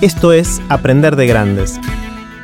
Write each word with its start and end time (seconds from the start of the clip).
Esto 0.00 0.32
es 0.32 0.62
Aprender 0.70 1.14
de 1.14 1.26
Grandes, 1.26 1.78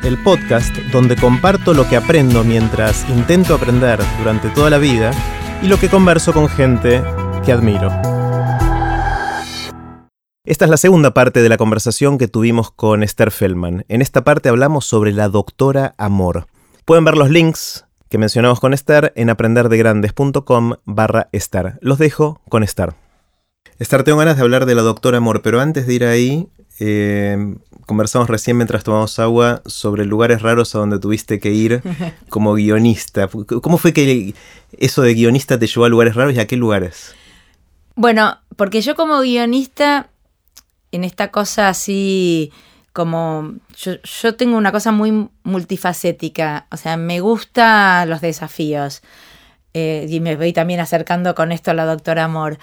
el 0.03 0.21
podcast 0.21 0.75
donde 0.91 1.15
comparto 1.15 1.73
lo 1.73 1.89
que 1.89 1.95
aprendo 1.95 2.43
mientras 2.43 3.09
intento 3.09 3.55
aprender 3.55 3.99
durante 4.19 4.49
toda 4.49 4.69
la 4.69 4.77
vida 4.77 5.09
y 5.63 5.67
lo 5.67 5.79
que 5.79 5.89
converso 5.89 6.33
con 6.33 6.49
gente 6.49 7.01
que 7.43 7.51
admiro. 7.51 7.89
Esta 10.45 10.65
es 10.65 10.69
la 10.69 10.77
segunda 10.77 11.15
parte 11.15 11.41
de 11.41 11.49
la 11.49 11.57
conversación 11.57 12.19
que 12.19 12.27
tuvimos 12.27 12.69
con 12.69 13.01
Esther 13.01 13.31
Feldman. 13.31 13.85
En 13.87 14.03
esta 14.03 14.23
parte 14.23 14.49
hablamos 14.49 14.85
sobre 14.85 15.11
la 15.11 15.27
doctora 15.27 15.95
Amor. 15.97 16.45
Pueden 16.85 17.05
ver 17.05 17.17
los 17.17 17.31
links 17.31 17.85
que 18.07 18.19
mencionamos 18.19 18.59
con 18.59 18.75
Esther 18.75 19.13
en 19.15 19.31
aprenderdegrandes.com 19.31 20.73
barra 20.85 21.27
Esther. 21.31 21.79
Los 21.81 21.97
dejo 21.97 22.39
con 22.49 22.61
Esther. 22.61 22.93
Esther, 23.79 24.03
tengo 24.03 24.19
ganas 24.19 24.37
de 24.37 24.43
hablar 24.43 24.67
de 24.67 24.75
la 24.75 24.83
doctora 24.83 25.17
Amor, 25.17 25.41
pero 25.41 25.59
antes 25.59 25.87
de 25.87 25.93
ir 25.95 26.05
ahí, 26.05 26.49
eh, 26.79 27.55
conversamos 27.85 28.29
recién 28.29 28.57
mientras 28.57 28.83
tomamos 28.83 29.17
agua 29.19 29.61
sobre 29.65 30.05
lugares 30.05 30.41
raros 30.41 30.75
a 30.75 30.79
donde 30.79 30.99
tuviste 30.99 31.39
que 31.39 31.51
ir 31.51 31.81
como 32.29 32.53
guionista. 32.53 33.27
¿Cómo 33.27 33.77
fue 33.77 33.93
que 33.93 34.33
eso 34.77 35.01
de 35.01 35.13
guionista 35.13 35.57
te 35.57 35.67
llevó 35.67 35.85
a 35.85 35.89
lugares 35.89 36.15
raros 36.15 36.35
y 36.35 36.39
a 36.39 36.47
qué 36.47 36.57
lugares? 36.57 37.15
Bueno, 37.95 38.37
porque 38.55 38.81
yo 38.81 38.95
como 38.95 39.19
guionista, 39.21 40.09
en 40.91 41.03
esta 41.03 41.31
cosa 41.31 41.69
así 41.69 42.51
como 42.93 43.53
yo, 43.77 44.35
tengo 44.35 44.57
una 44.57 44.71
cosa 44.71 44.91
muy 44.91 45.29
multifacética, 45.43 46.65
o 46.71 46.77
sea, 46.77 46.97
me 46.97 47.19
gustan 47.19 48.09
los 48.09 48.21
desafíos 48.21 49.03
eh, 49.75 50.07
y 50.09 50.19
me 50.19 50.35
voy 50.35 50.51
también 50.51 50.79
acercando 50.79 51.35
con 51.35 51.51
esto 51.51 51.69
a 51.69 51.75
la 51.75 51.85
doctora 51.85 52.23
Amor. 52.23 52.57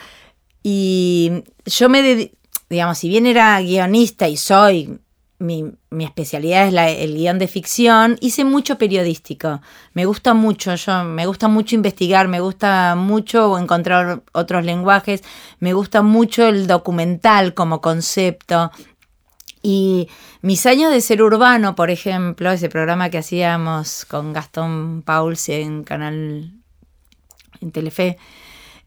Y 0.65 1.45
yo 1.67 1.89
me, 1.89 2.33
digamos, 2.69 2.99
si 2.99 3.09
bien 3.09 3.27
era 3.27 3.61
guionista 3.61 4.29
y 4.29 4.37
soy, 4.37 4.99
mi, 5.39 5.73
especialidad 6.01 6.69
es 6.69 6.99
el 7.01 7.15
guion 7.15 7.39
de 7.39 7.49
ficción, 7.49 8.17
hice 8.21 8.45
mucho 8.45 8.79
periodístico. 8.79 9.61
Me 9.93 10.07
gusta 10.07 10.35
mucho, 10.35 10.75
yo 10.75 11.05
me 11.05 11.27
gusta 11.27 11.49
mucho 11.49 11.75
investigar, 11.75 12.29
me 12.29 12.41
gusta 12.41 12.95
mucho 12.97 13.59
encontrar 13.59 14.23
otros 14.33 14.65
lenguajes, 14.65 15.23
me 15.61 15.73
gusta 15.73 16.03
mucho 16.03 16.47
el 16.47 16.67
documental 16.67 17.55
como 17.55 17.81
concepto. 17.81 18.71
Y 19.63 20.09
mis 20.43 20.67
años 20.67 20.93
de 20.93 21.01
ser 21.01 21.23
urbano, 21.23 21.75
por 21.75 21.91
ejemplo, 21.91 22.51
ese 22.51 22.69
programa 22.69 23.11
que 23.11 23.19
hacíamos 23.19 24.05
con 24.05 24.33
Gastón 24.33 25.03
Pauls 25.03 25.49
en 25.49 25.85
Canal, 25.85 26.53
en 27.61 27.73
Telefe, 27.73 28.19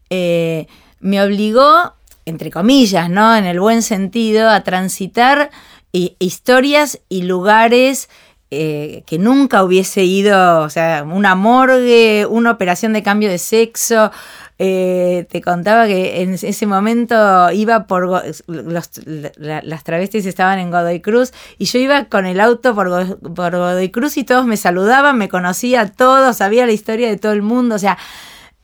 eh, 0.08 0.66
me 1.00 1.22
obligó, 1.22 1.94
entre 2.28 2.50
comillas, 2.50 3.10
¿no? 3.10 3.36
En 3.36 3.44
el 3.44 3.60
buen 3.60 3.82
sentido, 3.82 4.48
a 4.48 4.62
transitar 4.62 5.50
historias 5.92 7.00
y 7.08 7.22
lugares 7.22 8.08
eh, 8.50 9.02
que 9.06 9.18
nunca 9.18 9.62
hubiese 9.62 10.04
ido, 10.04 10.60
o 10.62 10.70
sea, 10.70 11.02
una 11.02 11.34
morgue, 11.34 12.24
una 12.24 12.50
operación 12.50 12.94
de 12.94 13.02
cambio 13.02 13.28
de 13.28 13.36
sexo, 13.36 14.10
eh, 14.58 15.26
te 15.30 15.42
contaba 15.42 15.86
que 15.86 16.22
en 16.22 16.32
ese 16.32 16.66
momento 16.66 17.52
iba 17.52 17.86
por 17.86 18.08
las 18.46 19.84
travestis 19.84 20.24
estaban 20.24 20.58
en 20.58 20.70
Godoy 20.70 21.00
Cruz 21.00 21.32
y 21.58 21.66
yo 21.66 21.78
iba 21.78 22.06
con 22.06 22.24
el 22.24 22.40
auto 22.40 22.74
por, 22.74 22.88
Godoy 22.88 23.90
Cruz 23.90 24.16
y 24.16 24.24
todos 24.24 24.46
me 24.46 24.56
saludaban, 24.56 25.18
me 25.18 25.28
conocía 25.28 25.82
a 25.82 25.92
todos, 25.92 26.38
sabía 26.38 26.64
la 26.64 26.72
historia 26.72 27.10
de 27.10 27.18
todo 27.18 27.32
el 27.32 27.42
mundo, 27.42 27.74
o 27.74 27.78
sea, 27.78 27.98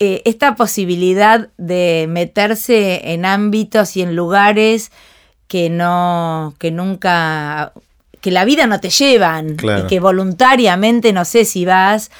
eh, 0.00 0.22
esta 0.24 0.56
posibilidad 0.56 1.48
de 1.56 2.06
meterse 2.08 3.12
en 3.12 3.24
ámbitos 3.24 3.96
y 3.96 4.02
en 4.02 4.16
lugares 4.16 4.90
que 5.46 5.70
no, 5.70 6.54
que 6.58 6.70
nunca, 6.70 7.72
que 8.20 8.30
la 8.30 8.44
vida 8.44 8.66
no 8.66 8.80
te 8.80 8.90
llevan, 8.90 9.56
y 9.62 9.86
que 9.86 10.00
voluntariamente 10.00 11.12
no 11.12 11.24
sé 11.24 11.44
si 11.44 11.64
vas, 11.64 12.10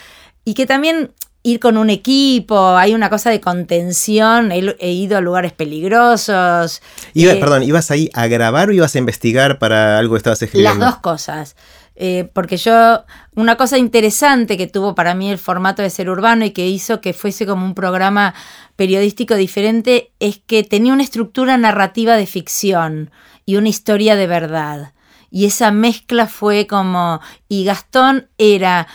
y 0.45 0.55
que 0.55 0.67
también 0.67 1.11
ir 1.43 1.61
con 1.61 1.77
un 1.77 1.91
equipo, 1.91 2.77
hay 2.77 2.95
una 2.95 3.11
cosa 3.11 3.31
de 3.31 3.41
contención, 3.41 4.51
he, 4.51 4.91
ido 4.93 5.19
a 5.19 5.21
lugares 5.21 5.53
peligrosos. 5.53 6.81
Eh, 7.15 7.37
perdón, 7.39 7.65
¿ibas 7.65 7.91
ahí 7.91 8.09
a 8.15 8.27
grabar 8.29 8.71
o 8.71 8.73
ibas 8.73 8.95
a 8.95 8.99
investigar 8.99 9.59
para 9.59 9.99
algo 9.99 10.15
que 10.15 10.19
estabas 10.19 10.41
escribiendo? 10.41 10.79
Las 10.79 10.95
dos 10.95 11.01
cosas. 11.01 11.57
Eh, 11.97 12.29
porque 12.33 12.57
yo, 12.57 13.05
una 13.37 13.57
cosa 13.57 13.79
interesante 13.79 14.57
que 14.57 14.67
tuvo 14.67 14.95
para 14.95 15.15
mí 15.15 15.31
el 15.31 15.39
formato 15.39 15.83
de 15.83 15.91
ser 15.91 16.11
urbano 16.11 16.45
y 16.45 16.51
que 16.51 16.67
hizo 16.67 17.01
que 17.01 17.13
fuese 17.13 17.47
como 17.47 17.65
un 17.65 17.75
programa 17.75 18.35
periodístico 18.75 19.37
diferente 19.37 20.13
es 20.19 20.39
que 20.39 20.65
tenía 20.65 20.93
una 20.93 21.05
estructura 21.05 21.57
narrativa 21.57 22.17
de 22.17 22.27
ficción 22.27 23.11
y 23.47 23.57
una 23.57 23.69
historia 23.69 24.17
de 24.17 24.27
verdad. 24.27 24.93
Y 25.31 25.47
esa 25.47 25.71
mezcla 25.71 26.27
fue 26.27 26.67
como, 26.67 27.21
y 27.49 27.65
Gastón 27.65 28.29
era 28.39 28.87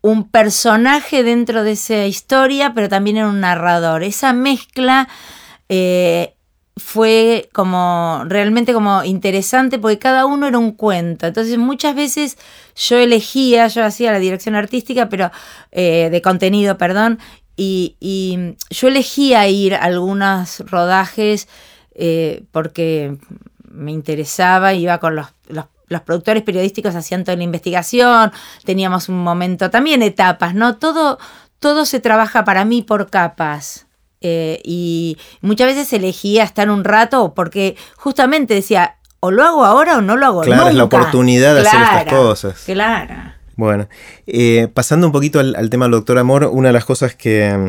un 0.00 0.28
personaje 0.28 1.22
dentro 1.22 1.62
de 1.62 1.72
esa 1.72 2.06
historia, 2.06 2.74
pero 2.74 2.88
también 2.88 3.18
era 3.18 3.28
un 3.28 3.40
narrador. 3.40 4.02
Esa 4.02 4.32
mezcla 4.32 5.08
eh, 5.68 6.31
fue 6.76 7.48
como 7.52 8.22
realmente 8.26 8.72
como 8.72 9.04
interesante 9.04 9.78
porque 9.78 9.98
cada 9.98 10.26
uno 10.26 10.46
era 10.46 10.58
un 10.58 10.72
cuento. 10.72 11.26
Entonces 11.26 11.58
muchas 11.58 11.94
veces 11.94 12.38
yo 12.74 12.98
elegía, 12.98 13.68
yo 13.68 13.84
hacía 13.84 14.12
la 14.12 14.18
dirección 14.18 14.54
artística, 14.54 15.08
pero 15.08 15.30
eh, 15.70 16.08
de 16.10 16.22
contenido, 16.22 16.78
perdón, 16.78 17.18
y, 17.56 17.96
yo 18.70 18.88
elegía 18.88 19.46
ir 19.48 19.74
a 19.74 19.84
algunos 19.84 20.60
rodajes 20.60 21.48
eh, 21.94 22.44
porque 22.50 23.18
me 23.70 23.92
interesaba, 23.92 24.74
iba 24.74 24.98
con 24.98 25.14
los, 25.16 25.26
los 25.48 25.66
los 25.92 26.02
productores 26.02 26.42
periodísticos 26.42 26.94
hacían 26.96 27.22
toda 27.22 27.36
la 27.36 27.44
investigación, 27.44 28.32
teníamos 28.64 29.08
un 29.08 29.22
momento, 29.22 29.70
también 29.70 30.02
etapas, 30.02 30.54
¿no? 30.54 30.76
Todo, 30.78 31.18
todo 31.60 31.84
se 31.84 32.00
trabaja 32.00 32.44
para 32.44 32.64
mí 32.64 32.82
por 32.82 33.10
capas. 33.10 33.86
Eh, 34.22 34.60
y 34.64 35.18
muchas 35.40 35.66
veces 35.66 35.92
elegía 35.92 36.44
estar 36.44 36.70
un 36.70 36.84
rato 36.84 37.34
porque 37.34 37.76
justamente 37.96 38.54
decía, 38.54 38.96
o 39.20 39.30
lo 39.30 39.44
hago 39.44 39.64
ahora 39.64 39.98
o 39.98 40.00
no 40.00 40.16
lo 40.16 40.26
hago 40.26 40.40
claro, 40.42 40.68
es 40.68 40.74
la 40.74 40.84
oportunidad 40.84 41.54
de 41.54 41.62
hacer 41.62 41.80
estas 41.80 42.04
cosas. 42.06 42.62
Claro. 42.64 43.14
Bueno, 43.56 43.88
eh, 44.26 44.68
pasando 44.72 45.06
un 45.06 45.12
poquito 45.12 45.38
al, 45.40 45.70
tema 45.70 45.84
del 45.84 45.92
doctor 45.92 46.18
Amor, 46.18 46.48
una 46.52 46.68
de 46.68 46.72
las 46.72 46.84
cosas 46.84 47.14
que, 47.14 47.68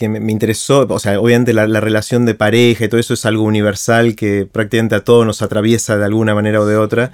me, 0.00 0.32
interesó, 0.32 0.86
o 0.88 0.98
sea, 0.98 1.18
obviamente 1.18 1.54
la, 1.54 1.66
la, 1.66 1.80
relación 1.80 2.26
de 2.26 2.34
pareja 2.34 2.84
y 2.84 2.88
todo 2.88 3.00
eso 3.00 3.14
es 3.14 3.24
algo 3.24 3.44
universal 3.44 4.14
que 4.14 4.46
prácticamente 4.50 4.94
a 4.94 5.04
todos 5.04 5.24
nos 5.24 5.40
atraviesa 5.40 5.96
de 5.96 6.04
alguna 6.04 6.34
manera 6.34 6.60
o 6.60 6.66
de 6.66 6.76
otra. 6.76 7.12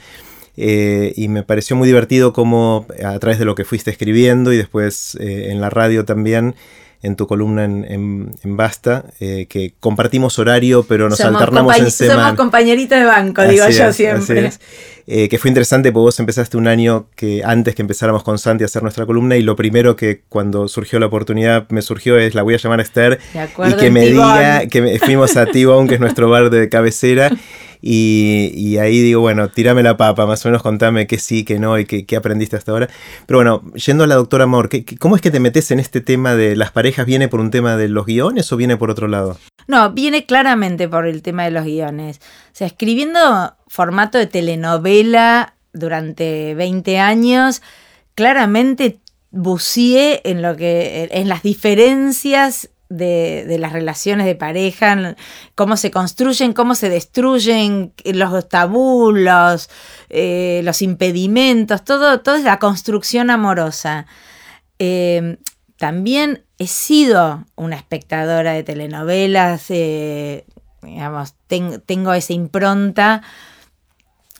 Eh, 0.56 1.14
y 1.16 1.28
me 1.28 1.42
pareció 1.42 1.76
muy 1.76 1.86
divertido 1.86 2.32
como 2.32 2.86
a 3.02 3.18
través 3.18 3.38
de 3.38 3.46
lo 3.46 3.54
que 3.54 3.64
fuiste 3.64 3.90
escribiendo 3.90 4.52
y 4.52 4.58
después 4.58 5.16
eh, 5.18 5.48
en 5.50 5.60
la 5.60 5.70
radio 5.70 6.04
también, 6.04 6.54
en 7.02 7.16
tu 7.16 7.26
columna 7.26 7.64
en, 7.64 8.32
Basta, 8.44 9.04
eh, 9.20 9.46
que 9.48 9.74
compartimos 9.80 10.38
horario, 10.38 10.84
pero 10.84 11.08
nos 11.08 11.20
alternamos 11.20 11.76
en 11.78 11.90
semana. 11.90 12.22
Somos 12.22 12.36
compañeritos 12.36 12.98
de 12.98 13.04
banco, 13.04 13.42
digo 13.42 13.68
yo 13.68 13.92
siempre. 13.92 14.52
que 15.06 15.38
fue 15.38 15.48
interesante 15.48 15.90
porque 15.90 16.04
vos 16.04 16.20
empezaste 16.20 16.56
un 16.56 16.68
año 16.68 17.06
que 17.16 17.42
antes 17.44 17.74
que 17.74 17.82
empezáramos 17.82 18.22
con 18.22 18.38
Santi 18.38 18.62
a 18.62 18.66
hacer 18.66 18.82
nuestra 18.82 19.04
columna 19.04 19.36
y 19.36 19.42
lo 19.42 19.56
primero 19.56 19.96
que 19.96 20.22
cuando 20.28 20.68
surgió 20.68 21.00
la 21.00 21.06
oportunidad 21.06 21.68
me 21.70 21.82
surgió 21.82 22.18
es 22.18 22.34
la 22.34 22.42
voy 22.42 22.54
a 22.54 22.58
llamar 22.58 22.78
a 22.78 22.82
Esther 22.82 23.18
y 23.66 23.72
que 23.74 23.90
me 23.90 24.06
diga 24.06 24.66
que 24.66 25.00
fuimos 25.00 25.36
a 25.36 25.46
Tibón, 25.46 25.88
que 25.88 25.94
es 25.94 26.00
nuestro 26.00 26.30
bar 26.30 26.50
de 26.50 26.68
cabecera. 26.68 27.30
Y, 27.84 28.78
ahí 28.78 29.00
digo, 29.00 29.20
bueno, 29.20 29.48
tirame 29.48 29.82
la 29.82 29.96
papa, 29.96 30.24
más 30.24 30.46
o 30.46 30.48
menos 30.48 30.62
contame 30.62 31.08
qué 31.08 31.18
sí, 31.18 31.44
qué 31.44 31.58
no 31.58 31.76
y 31.78 31.84
qué, 31.84 32.16
aprendiste 32.16 32.56
hasta 32.56 32.70
ahora. 32.70 32.88
Pero 33.26 33.38
bueno, 33.38 33.62
yendo 33.74 34.04
a 34.04 34.06
la 34.06 34.14
doctora 34.14 34.44
Amor, 34.44 34.70
¿cómo 35.00 35.16
es 35.16 35.22
que 35.22 35.32
te 35.32 35.40
metes 35.40 35.72
en 35.72 35.80
este 35.80 36.00
tema 36.00 36.36
de 36.36 36.54
las 36.54 36.70
parejas? 36.70 37.04
¿Viene 37.06 37.26
por 37.26 37.40
un 37.40 37.50
tema 37.50 37.76
de 37.76 37.88
los 37.88 38.06
guiones 38.06 38.50
o 38.52 38.56
viene 38.56 38.76
por 38.76 38.90
otro 38.90 39.08
lado? 39.08 39.36
No, 39.66 39.90
viene 39.90 40.26
claramente 40.26 40.88
por 40.88 41.06
el 41.06 41.22
tema 41.22 41.44
de 41.44 41.50
los 41.50 41.64
guiones. 41.64 42.18
O 42.18 42.54
sea, 42.54 42.68
escribiendo 42.68 43.56
formato 43.66 44.16
de 44.16 44.28
telenovela 44.28 45.56
durante 45.72 46.54
20 46.54 47.00
años, 47.00 47.62
claramente 48.14 49.00
buceé 49.32 50.20
en 50.24 50.40
lo 50.40 50.56
que 50.56 51.08
en 51.10 51.28
las 51.28 51.42
diferencias 51.42 52.68
de, 52.96 53.56
las 53.58 53.72
relaciones 53.72 54.26
de 54.26 54.34
pareja, 54.34 55.16
cómo 55.54 55.76
se 55.76 55.90
construyen, 55.90 56.52
cómo 56.52 56.74
se 56.74 56.88
destruyen, 56.88 57.92
los 58.04 58.48
tabús, 58.48 59.18
los, 59.18 59.70
eh, 60.10 60.64
impedimentos, 60.80 61.84
todo, 61.84 62.20
toda 62.20 62.38
la 62.38 62.58
construcción 62.58 63.30
amorosa. 63.30 64.06
Em, 64.78 65.36
también 65.76 66.44
he 66.58 66.66
sido 66.66 67.44
una 67.56 67.76
espectadora 67.76 68.52
de 68.52 68.62
telenovelas, 68.62 69.66
eh, 69.70 70.44
digamos, 70.82 71.34
tengo 71.48 72.12
esa 72.12 72.32
impronta 72.32 73.22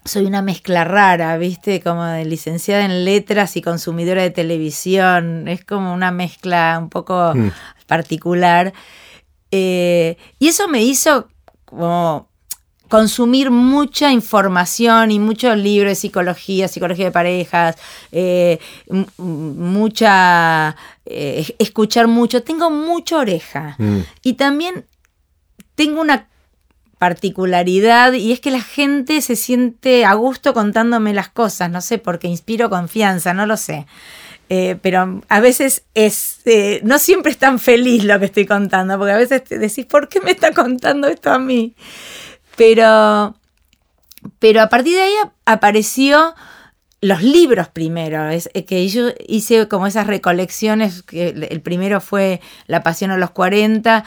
soy 0.04 0.26
una 0.26 0.42
mezcla 0.42 0.84
rara, 0.84 1.36
¿viste? 1.38 1.80
Como 1.80 2.04
de 2.04 2.24
licenciada 2.24 2.84
en 2.84 3.04
letras 3.04 3.56
y 3.56 3.62
consumidora 3.62 4.22
de 4.22 4.30
televisión. 4.30 5.48
Es 5.48 5.64
como 5.64 5.92
una 5.92 6.10
mezcla 6.10 6.78
un 6.80 6.88
poco 6.88 7.32
mm. 7.34 7.50
particular. 7.86 8.72
Eh, 9.50 10.16
y 10.38 10.48
eso 10.48 10.66
me 10.68 10.82
hizo 10.82 11.28
como 11.64 12.28
consumir 12.88 13.50
mucha 13.50 14.12
información 14.12 15.10
y 15.12 15.18
muchos 15.18 15.56
libros 15.56 15.92
de 15.92 15.94
psicología, 15.94 16.68
psicología 16.68 17.06
de 17.06 17.10
parejas, 17.10 17.76
eh, 18.10 18.58
mucha, 19.16 20.76
eh, 21.06 21.54
escuchar 21.58 22.06
mucho, 22.06 22.42
tengo 22.42 22.70
mucha 22.70 23.16
oreja. 23.16 23.76
Mm. 23.78 24.00
Y 24.22 24.34
también 24.34 24.84
tengo 25.74 26.02
una 26.02 26.28
particularidad 27.02 28.12
y 28.12 28.30
es 28.30 28.38
que 28.38 28.52
la 28.52 28.60
gente 28.60 29.20
se 29.22 29.34
siente 29.34 30.04
a 30.04 30.14
gusto 30.14 30.54
contándome 30.54 31.12
las 31.12 31.28
cosas, 31.28 31.68
no 31.68 31.80
sé, 31.80 31.98
porque 31.98 32.28
inspiro 32.28 32.70
confianza, 32.70 33.34
no 33.34 33.44
lo 33.44 33.56
sé. 33.56 33.86
Eh, 34.48 34.78
pero 34.80 35.20
a 35.28 35.40
veces 35.40 35.82
es, 35.94 36.42
no 36.84 37.00
siempre 37.00 37.32
es 37.32 37.38
tan 37.38 37.58
feliz 37.58 38.04
lo 38.04 38.20
que 38.20 38.26
estoy 38.26 38.46
contando, 38.46 38.98
porque 38.98 39.14
a 39.14 39.16
veces 39.16 39.42
te 39.42 39.58
decís, 39.58 39.84
¿por 39.84 40.08
qué 40.08 40.20
me 40.20 40.30
está 40.30 40.52
contando 40.52 41.08
esto 41.08 41.32
a 41.32 41.40
mí? 41.40 41.74
Pero, 42.54 43.34
pero 44.38 44.62
a 44.62 44.68
partir 44.68 44.94
de 44.94 45.02
ahí 45.02 45.14
apareció 45.44 46.36
los 47.00 47.20
libros 47.20 47.66
primero, 47.66 48.28
es, 48.28 48.48
que 48.68 48.86
yo 48.86 49.08
hice 49.26 49.66
como 49.66 49.88
esas 49.88 50.06
recolecciones, 50.06 51.02
que 51.02 51.30
el 51.30 51.60
primero 51.62 52.00
fue 52.00 52.40
La 52.68 52.84
Pasión 52.84 53.10
a 53.10 53.16
los 53.16 53.30
40, 53.30 54.04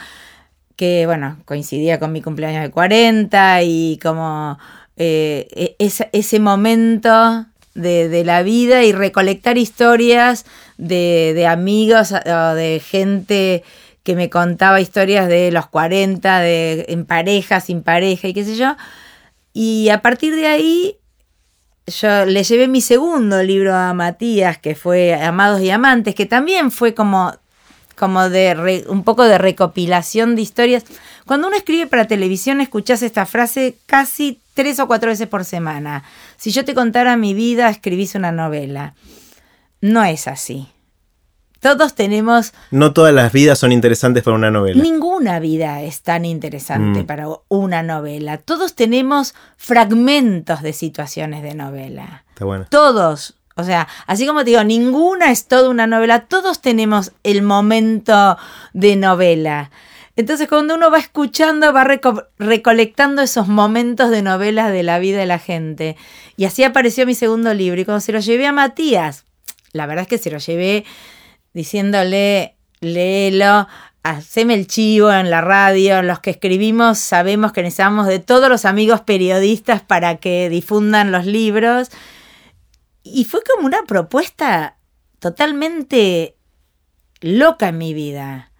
que 0.76 1.06
bueno, 1.06 1.38
coincidía 1.44 1.98
con 1.98 2.12
mi 2.12 2.22
cumpleaños 2.22 2.62
de 2.62 2.70
40 2.70 3.62
y 3.62 3.98
como 4.02 4.58
eh, 4.96 5.74
e, 5.78 5.92
ese, 6.12 6.40
momento 6.40 7.46
de, 7.74 8.22
la 8.24 8.42
vida 8.42 8.84
y 8.84 8.92
recolectar 8.92 9.58
historias 9.58 10.44
de, 10.76 11.32
de 11.34 11.46
amigos 11.46 12.12
o 12.12 12.54
de 12.54 12.80
gente 12.84 13.64
que 14.02 14.14
me 14.14 14.30
contaba 14.30 14.80
historias 14.80 15.28
de 15.28 15.50
los 15.50 15.66
40, 15.66 16.40
de, 16.40 16.86
en 16.88 17.04
pareja, 17.06 17.60
sin 17.60 17.82
pareja 17.82 18.28
y 18.28 18.34
qué 18.34 18.44
sé 18.44 18.56
yo. 18.56 18.76
Y 19.52 19.88
a 19.88 20.00
partir 20.00 20.36
de 20.36 20.46
ahí 20.46 20.98
yo 21.86 22.24
le 22.24 22.42
llevé 22.44 22.68
mi 22.68 22.80
segundo 22.80 23.42
libro 23.42 23.74
a 23.74 23.94
Matías, 23.94 24.58
que 24.58 24.74
fue 24.74 25.14
Amados 25.14 25.60
y 25.60 25.70
Amantes, 25.70 26.14
que 26.14 26.26
también 26.26 26.70
fue 26.70 26.94
como, 26.94 27.32
como 27.96 28.28
de 28.28 28.84
un 28.88 29.02
poco 29.02 29.24
de 29.24 29.38
recopilación 29.38 30.36
de 30.36 30.42
historias. 30.42 30.84
Cuando 31.24 31.48
uno 31.48 31.56
escribe 31.56 31.86
para 31.86 32.06
televisión, 32.06 32.60
escuchás 32.60 33.02
esta 33.02 33.26
frase 33.26 33.76
casi 33.86 34.40
tres 34.54 34.78
o 34.80 34.86
cuatro 34.86 35.10
veces 35.10 35.26
por 35.26 35.44
semana. 35.44 36.04
Si 36.36 36.50
yo 36.50 36.64
te 36.64 36.74
contara 36.74 37.16
mi 37.16 37.34
vida, 37.34 37.68
escribís 37.68 38.14
una 38.14 38.32
novela. 38.32 38.94
No 39.80 40.04
es 40.04 40.28
así. 40.28 40.68
Todos 41.60 41.94
tenemos... 41.94 42.52
No 42.70 42.92
todas 42.92 43.14
las 43.14 43.32
vidas 43.32 43.58
son 43.58 43.72
interesantes 43.72 44.22
para 44.22 44.36
una 44.36 44.50
novela. 44.50 44.82
Ninguna 44.82 45.40
vida 45.40 45.82
es 45.82 46.02
tan 46.02 46.24
interesante 46.24 47.02
mm. 47.02 47.06
para 47.06 47.26
una 47.48 47.82
novela. 47.82 48.38
Todos 48.38 48.74
tenemos 48.74 49.34
fragmentos 49.56 50.62
de 50.62 50.72
situaciones 50.72 51.42
de 51.42 51.54
novela. 51.54 52.24
Está 52.28 52.44
bueno. 52.44 52.66
Todos. 52.70 53.34
O 53.56 53.64
sea, 53.64 53.88
así 54.06 54.26
como 54.26 54.40
te 54.40 54.50
digo, 54.50 54.64
ninguna 54.64 55.30
es 55.30 55.48
toda 55.48 55.70
una 55.70 55.86
novela. 55.86 56.26
Todos 56.26 56.60
tenemos 56.60 57.12
el 57.22 57.42
momento 57.42 58.36
de 58.74 58.96
novela. 58.96 59.70
Entonces, 60.14 60.48
cuando 60.48 60.74
uno 60.74 60.90
va 60.90 60.98
escuchando, 60.98 61.72
va 61.72 61.86
recolectando 62.38 63.22
esos 63.22 63.48
momentos 63.48 64.10
de 64.10 64.22
novelas 64.22 64.72
de 64.72 64.82
la 64.82 64.98
vida 64.98 65.18
de 65.18 65.26
la 65.26 65.38
gente. 65.38 65.96
Y 66.36 66.44
así 66.44 66.64
apareció 66.64 67.06
mi 67.06 67.14
segundo 67.14 67.52
libro. 67.54 67.80
Y 67.80 67.84
cuando 67.84 68.00
se 68.00 68.12
lo 68.12 68.20
llevé 68.20 68.46
a 68.46 68.52
Matías, 68.52 69.24
la 69.72 69.86
verdad 69.86 70.02
es 70.02 70.08
que 70.08 70.18
se 70.18 70.30
lo 70.30 70.38
llevé 70.38 70.84
diciéndole, 71.54 72.56
léelo, 72.80 73.68
haceme 74.02 74.54
el 74.54 74.66
chivo 74.66 75.10
en 75.12 75.30
la 75.30 75.40
radio, 75.40 76.02
los 76.02 76.20
que 76.20 76.30
escribimos 76.30 76.98
sabemos 76.98 77.52
que 77.52 77.62
necesitamos 77.62 78.06
de 78.06 78.18
todos 78.18 78.48
los 78.48 78.64
amigos 78.64 79.00
periodistas 79.00 79.82
para 79.82 80.16
que 80.16 80.48
difundan 80.50 81.10
los 81.10 81.26
libros. 81.26 81.90
Y 83.14 83.24
fue 83.24 83.40
como 83.42 83.66
una 83.66 83.82
propuesta 83.86 84.76
totalmente 85.18 86.36
loca 87.20 87.68
en 87.68 87.78
mi 87.78 87.94
vida, 87.94 88.52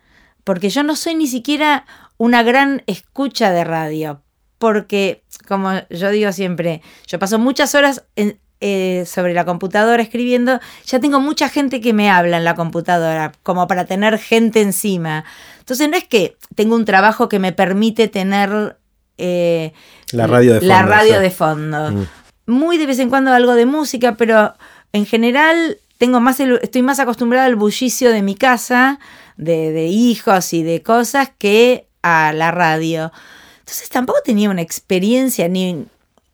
porque 0.45 0.71
yo 0.71 0.83
no 0.83 0.97
soy 0.97 1.15
ni 1.15 1.27
siquiera 1.27 1.85
una 2.17 2.43
gran 2.43 2.83
escucha 2.87 3.51
de 3.51 3.65
radio, 3.65 4.23
porque, 4.59 5.25
como 5.47 5.73
yo 5.91 6.11
digo 6.11 6.33
siempre, 6.33 6.83
yo 7.07 7.19
paso 7.19 7.39
muchas 7.39 7.75
horas 7.75 8.05
en, 8.17 8.41
eh, 8.61 9.05
sobre 9.07 9.35
la 9.35 9.45
computadora 9.45 10.03
escribiendo, 10.03 10.61
ya 10.87 10.99
tengo 10.99 11.21
mucha 11.21 11.51
gente 11.51 11.83
que 11.83 11.93
me 11.93 12.11
habla 12.11 12.39
en 12.39 12.45
la 12.45 12.55
computadora, 12.55 13.33
como 13.43 13.67
para 13.67 13.85
tener 13.85 14.19
gente 14.19 14.63
encima. 14.63 15.25
Entonces 15.59 15.91
no 15.91 15.97
es 15.97 16.05
que 16.05 16.39
tengo 16.55 16.75
un 16.75 16.87
trabajo 16.87 17.29
que 17.29 17.39
me 17.39 17.53
permite 17.53 18.09
tener 18.09 18.79
eh, 19.19 19.75
la 20.13 20.27
radio 20.27 20.55
de 20.55 20.61
fondo. 20.61 20.75
La 20.75 20.83
radio 20.83 21.21
de 21.21 21.31
fondo. 21.31 21.91
Mm. 21.91 22.07
Muy 22.47 22.79
de 22.79 22.87
vez 22.87 22.99
en 22.99 23.11
cuando 23.11 23.33
algo 23.33 23.55
de 23.55 23.67
música, 23.67 24.17
pero 24.17 24.55
en 24.93 25.07
general 25.07 25.79
tengo 25.99 26.21
más 26.21 26.41
estoy 26.41 26.83
más 26.83 27.01
acostumbrada 27.01 27.47
al 27.47 27.57
bullicio 27.57 28.11
de 28.11 28.23
mi 28.23 28.35
casa, 28.35 28.99
de, 29.37 29.87
hijos 29.87 30.53
y 30.53 30.63
de 30.63 30.83
cosas, 30.83 31.31
que 31.39 31.89
a 32.03 32.33
la 32.33 32.51
radio. 32.51 33.13
Entonces 33.61 33.89
tampoco 33.89 34.21
tenía 34.25 34.51
una 34.51 34.63
experiencia 34.63 35.49
ni 35.49 35.87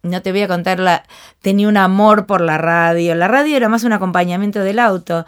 no 0.03 0.21
te 0.21 0.33
voy 0.33 0.43
a 0.43 0.49
contar, 0.49 0.81
la, 0.81 1.05
tenía 1.41 1.69
un 1.69 1.77
amor 1.77 2.27
por 2.27 2.41
la 2.41 2.59
radio. 2.59 3.15
La 3.15 3.29
radio 3.29 3.57
era 3.57 3.69
más 3.69 3.85
un 3.85 3.93
acompañamiento 3.93 4.61
del 4.61 4.81
auto. 4.81 5.25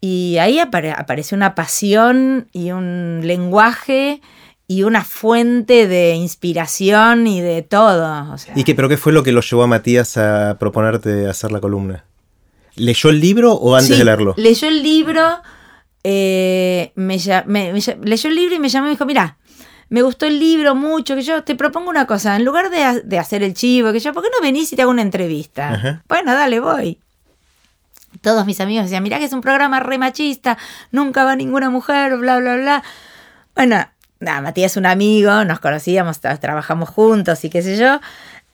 Y 0.00 0.36
ahí 0.38 0.58
apareció 0.58 1.36
una 1.36 1.54
pasión 1.54 2.48
y 2.52 2.72
un 2.72 3.20
lenguaje 3.22 4.20
y 4.72 4.84
una 4.84 5.04
fuente 5.04 5.86
de 5.86 6.14
inspiración 6.14 7.26
y 7.26 7.42
de 7.42 7.60
todo. 7.62 8.34
¿Y 8.54 8.64
qué, 8.64 8.74
pero 8.74 8.88
qué 8.88 8.96
fue 8.96 9.12
lo 9.12 9.22
que 9.22 9.32
lo 9.32 9.42
llevó 9.42 9.64
a 9.64 9.66
Matías 9.66 10.16
a 10.16 10.56
proponerte 10.58 11.28
hacer 11.28 11.52
la 11.52 11.60
columna? 11.60 12.04
¿Leyó 12.76 13.10
el 13.10 13.20
libro 13.20 13.52
o 13.52 13.76
antes 13.76 13.98
de 13.98 14.04
leerlo? 14.04 14.34
Leyó 14.38 14.68
el 14.68 14.82
libro, 14.82 15.42
eh, 16.04 16.92
me, 16.94 17.18
leyó 17.18 18.28
el 18.30 18.34
libro 18.34 18.54
y 18.54 18.58
me 18.58 18.70
llamó 18.70 18.86
y 18.86 18.88
me 18.88 18.94
dijo, 18.94 19.04
mira, 19.04 19.36
me 19.90 20.00
gustó 20.00 20.24
el 20.24 20.38
libro 20.38 20.74
mucho, 20.74 21.14
que 21.14 21.22
yo 21.22 21.44
te 21.44 21.54
propongo 21.54 21.90
una 21.90 22.06
cosa, 22.06 22.34
en 22.34 22.46
lugar 22.46 22.70
de, 22.70 23.18
hacer 23.18 23.42
el 23.42 23.52
chivo, 23.52 23.92
que 23.92 24.00
yo, 24.00 24.14
¿por 24.14 24.22
qué 24.22 24.30
no 24.34 24.40
venís 24.40 24.72
y 24.72 24.76
te 24.76 24.82
hago 24.82 24.90
una 24.90 25.02
entrevista? 25.02 26.02
Bueno, 26.08 26.32
dale, 26.32 26.60
voy. 26.60 26.98
Todos 28.22 28.46
mis 28.46 28.58
amigos 28.60 28.84
decían, 28.84 29.02
mirá 29.02 29.18
que 29.18 29.26
es 29.26 29.32
un 29.34 29.42
programa 29.42 29.80
re 29.80 29.98
machista, 29.98 30.56
nunca 30.92 31.24
va 31.24 31.36
ninguna 31.36 31.68
mujer, 31.68 32.16
bla, 32.16 32.38
bla, 32.38 32.56
bla. 32.56 32.82
Bueno, 33.54 33.86
nada, 34.22 34.40
Matías 34.40 34.72
es 34.72 34.76
un 34.76 34.86
amigo, 34.86 35.44
nos 35.44 35.60
conocíamos, 35.60 36.20
trabajamos 36.20 36.88
juntos 36.88 37.44
y 37.44 37.50
qué 37.50 37.62
sé 37.62 37.76
yo, 37.76 38.00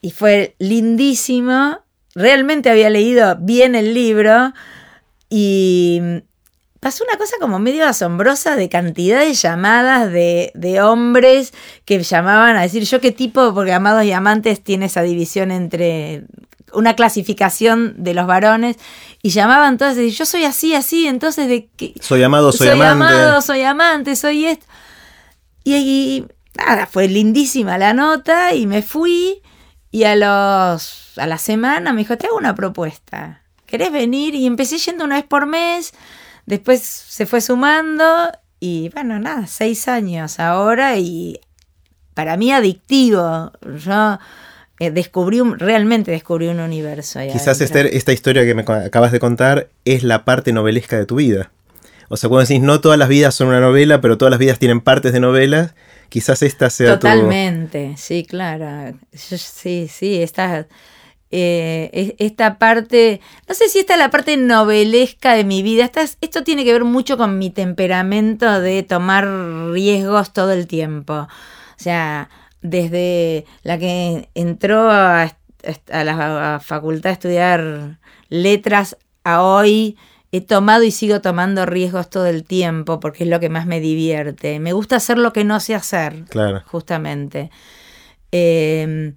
y 0.01 0.11
fue 0.11 0.55
lindísimo. 0.59 1.79
Realmente 2.15 2.71
había 2.71 2.91
leído 2.91 3.37
bien 3.37 3.75
el 3.75 3.95
libro 3.95 4.53
y 5.29 6.01
pasó 6.81 7.05
una 7.05 7.19
cosa 7.19 7.37
como 7.41 7.59
medio 7.59 7.87
asombrosa 7.87 8.57
de 8.57 8.69
cantidad 8.69 9.21
de 9.21 9.35
llamadas 9.35 10.11
de, 10.11 10.81
hombres 10.83 11.53
que 11.85 12.03
llamaban 12.03 12.57
a 12.57 12.63
decir 12.63 12.85
yo 12.85 13.01
qué 13.01 13.13
tipo, 13.13 13.53
porque 13.55 13.73
Amados 13.73 14.05
y 14.05 14.13
Amantes 14.13 14.63
tiene 14.63 14.87
esa 14.87 15.03
división 15.03 15.51
entre 15.51 16.25
una 16.73 16.95
clasificación 16.95 17.95
de 17.97 18.15
los 18.15 18.27
varones 18.27 18.77
y 19.23 19.31
llamaban 19.31 19.79
todas 19.79 19.97
y 19.97 20.11
yo 20.11 20.25
soy 20.25 20.45
así, 20.45 20.75
así, 20.75 21.07
entonces 21.07 21.49
de 21.49 21.69
que 21.77 21.95
soy 22.01 22.23
amado, 22.23 22.53
soy, 22.53 22.69
amante. 22.69 22.91
amado, 22.91 23.41
soy 23.41 23.63
amante, 23.63 24.17
soy 24.17 24.47
esto. 24.47 24.67
Y, 25.77 26.27
nada, 26.57 26.87
fue 26.87 27.09
lindísima 27.09 27.79
la 27.79 27.93
nota 27.93 28.55
y 28.55 28.67
me 28.67 28.83
fui 28.83 29.43
y 29.91 30.05
a 30.05 30.17
los 30.17 31.19
a 31.19 31.27
la 31.27 31.39
semana 31.39 31.93
me 31.93 32.03
dijo, 32.03 32.17
"Te 32.17 32.27
hago 32.27 32.37
una 32.37 32.55
propuesta. 32.55 33.43
¿Querés 33.67 33.93
venir?" 33.93 34.35
Y 34.35 34.47
empecé 34.47 34.79
yendo 34.79 35.05
una 35.05 35.17
vez 35.17 35.25
por 35.25 35.47
mes 35.47 35.93
Después 36.49 36.81
se 36.81 37.27
fue 37.27 37.43
sumando 37.43 38.05
y 38.59 38.89
bueno, 38.95 39.19
nada, 39.19 39.47
seis 39.47 39.87
años 39.87 40.41
ahora 40.41 40.97
y 40.97 41.39
para 42.15 42.39
mí 42.39 42.51
adictivo. 42.51 43.53
Yo 43.85 44.19
eh, 44.81 44.91
descubrí 44.91 45.43
un, 45.43 45.59
realmente 45.59 46.11
descubrí 46.11 46.49
un 46.49 46.61
universo. 46.61 47.21
Quizás 47.31 47.61
Esther, 47.61 47.91
esta 47.93 48.15
historia 48.15 48.47
que 48.47 48.55
me 48.55 48.63
acabas 48.63 49.13
de 49.13 49.21
contar 49.21 49.69
es 49.85 50.05
la 50.05 50.25
parte 50.25 50.55
novelesca 50.55 50.97
de 50.97 51.05
tu 51.05 51.17
vida. 51.17 51.51
O 52.09 52.17
sea, 52.17 52.29
cuando 52.29 52.47
decís, 52.47 52.63
no 52.63 52.81
todas 52.81 52.99
las 52.99 53.09
vidas 53.09 53.35
son 53.35 53.49
una 53.49 53.61
novela, 53.61 54.01
pero 54.01 54.19
todas 54.19 54.31
las 54.31 54.41
vidas 54.41 54.59
tienen 54.59 54.81
partes 54.81 55.13
de 55.13 55.21
novelas, 55.21 55.75
quizás 56.09 56.43
esta 56.43 56.71
sea 56.71 56.99
Totalmente, 56.99 57.95
sí, 57.97 58.25
claro. 58.25 58.97
sí, 59.13 59.89
sí, 59.89 60.23
esta 60.23 60.67
eh, 61.31 62.17
esta 62.19 62.59
parte, 62.59 63.21
no 63.47 63.55
sé 63.55 63.69
si 63.69 63.81
esta 63.81 63.93
es 63.95 63.99
la 63.99 64.11
parte 64.11 64.39
novelesca 64.39 65.35
de 65.35 65.45
mi 65.45 65.63
vida, 65.63 65.91
esto 66.21 66.43
tiene 66.43 66.65
que 66.65 66.73
ver 66.73 66.85
mucho 66.85 67.19
con 67.19 67.39
mi 67.39 67.51
temperamento 67.51 68.61
de 68.61 68.83
tomar 68.83 69.29
riesgos 69.71 70.33
todo 70.33 70.53
el 70.53 70.67
tiempo. 70.67 71.15
O 71.15 71.29
sea, 71.77 72.31
desde 72.63 73.45
la 73.63 73.79
que 73.79 74.31
entró 74.35 74.91
a, 74.91 75.31
la 75.89 76.61
facultad 76.65 77.11
a 77.11 77.13
estudiar 77.13 77.99
letras 78.31 78.97
a 79.23 79.43
hoy, 79.43 79.99
he 80.33 80.41
tomado 80.41 80.83
y 80.85 80.91
sigo 80.91 81.21
tomando 81.21 81.65
riesgos 81.67 82.11
todo 82.11 82.27
el 82.27 82.45
tiempo 82.45 83.01
porque 83.01 83.25
es 83.25 83.31
lo 83.31 83.41
que 83.41 83.49
más 83.49 83.67
me 83.67 83.81
divierte. 83.81 84.61
Me 84.61 84.73
gusta 84.73 84.97
hacer 84.97 85.19
lo 85.19 85.33
que 85.33 85.45
no 85.45 85.61
sé 85.61 85.75
hacer, 85.75 86.25
claro. 86.29 86.63
justamente. 86.67 87.51
Eh, 88.33 89.13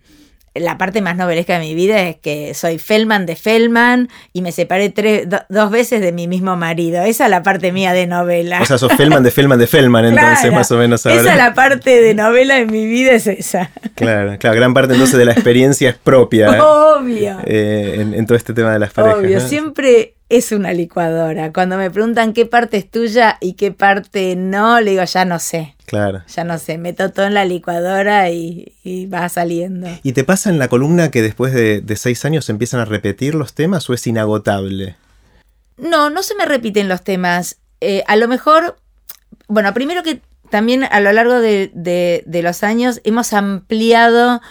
la 0.53 0.77
parte 0.77 1.01
más 1.01 1.15
novelesca 1.15 1.53
de 1.53 1.59
mi 1.65 1.73
vida 1.75 2.01
es 2.09 2.17
que 2.17 2.53
soy 2.53 2.77
Feldman 2.77 3.25
de 3.25 3.37
Feldman 3.37 4.09
y 4.33 4.41
me 4.41 4.51
separé 4.51 4.89
tres, 4.89 5.29
do, 5.29 5.39
dos 5.47 5.71
veces 5.71 6.01
de 6.01 6.11
mi 6.11 6.27
mismo 6.27 6.57
marido. 6.57 7.01
Esa 7.03 7.25
es 7.25 7.31
la 7.31 7.41
parte 7.41 7.71
mía 7.71 7.93
de 7.93 8.05
novela. 8.05 8.61
O 8.61 8.65
sea, 8.65 8.77
sos 8.77 8.91
Feldman 8.93 9.23
de 9.23 9.31
Feldman 9.31 9.59
de 9.59 9.67
Feldman, 9.67 10.05
entonces 10.05 10.39
Claro, 10.41 10.55
más 10.55 10.69
o 10.71 10.77
menos 10.77 11.05
ahora. 11.05 11.21
Esa 11.21 11.31
es 11.31 11.37
la 11.37 11.53
parte 11.53 12.01
de 12.01 12.13
novela 12.13 12.55
de 12.55 12.65
mi 12.65 12.85
vida, 12.85 13.11
es 13.13 13.27
esa. 13.27 13.71
Claro, 13.95 14.37
claro, 14.39 14.55
gran 14.57 14.73
parte 14.73 14.93
entonces 14.93 15.17
de 15.17 15.23
la 15.25 15.31
experiencia 15.31 15.89
es 15.91 15.95
propia 15.95 16.61
Obvio. 16.61 17.37
eh, 17.45 17.95
en, 17.99 18.13
en 18.13 18.25
todo 18.25 18.37
este 18.37 18.53
tema 18.53 18.73
de 18.73 18.79
las 18.79 18.91
parejas. 18.91 19.19
Obvio, 19.19 19.39
¿no? 19.39 19.47
siempre 19.47 20.15
es 20.31 20.51
una 20.51 20.73
licuadora. 20.73 21.51
Cuando 21.53 21.77
me 21.77 21.91
preguntan 21.91 22.33
qué 22.33 22.45
parte 22.45 22.77
es 22.77 22.89
tuya 22.89 23.37
y 23.41 23.53
qué 23.53 23.71
parte 23.71 24.35
no, 24.35 24.79
le 24.81 24.91
digo, 24.91 25.03
ya 25.03 25.25
no 25.25 25.39
sé. 25.39 25.75
Claro. 25.85 26.23
Ya 26.33 26.43
no 26.45 26.57
sé, 26.57 26.77
meto 26.77 27.11
todo 27.11 27.25
en 27.25 27.33
la 27.33 27.43
licuadora 27.45 28.29
y, 28.29 28.73
y 28.83 29.07
va 29.07 29.27
saliendo. 29.29 29.87
¿Y 30.03 30.13
te 30.13 30.23
pasa 30.23 30.49
en 30.49 30.57
la 30.57 30.69
columna 30.69 31.11
que 31.11 31.21
después 31.21 31.53
de, 31.53 31.81
de 31.81 31.95
seis 31.97 32.23
años 32.25 32.45
se 32.45 32.53
empiezan 32.53 32.79
a 32.79 32.85
repetir 32.85 33.35
los 33.35 33.53
temas 33.53 33.89
o 33.89 33.93
es 33.93 34.07
inagotable? 34.07 34.95
No, 35.77 36.09
no 36.09 36.23
se 36.23 36.35
me 36.35 36.45
repiten 36.45 36.87
los 36.87 37.03
temas. 37.03 37.57
Eh, 37.81 38.03
a 38.07 38.15
lo 38.15 38.27
mejor, 38.27 38.77
bueno, 39.47 39.73
primero 39.73 40.01
que 40.03 40.21
también 40.49 40.83
a 40.83 40.99
lo 41.01 41.11
largo 41.11 41.39
de, 41.41 41.71
de- 41.73 42.23
de 42.25 42.41
los 42.41 42.63
años 42.63 43.01
hemos 43.03 43.33
ampliado 43.33 44.41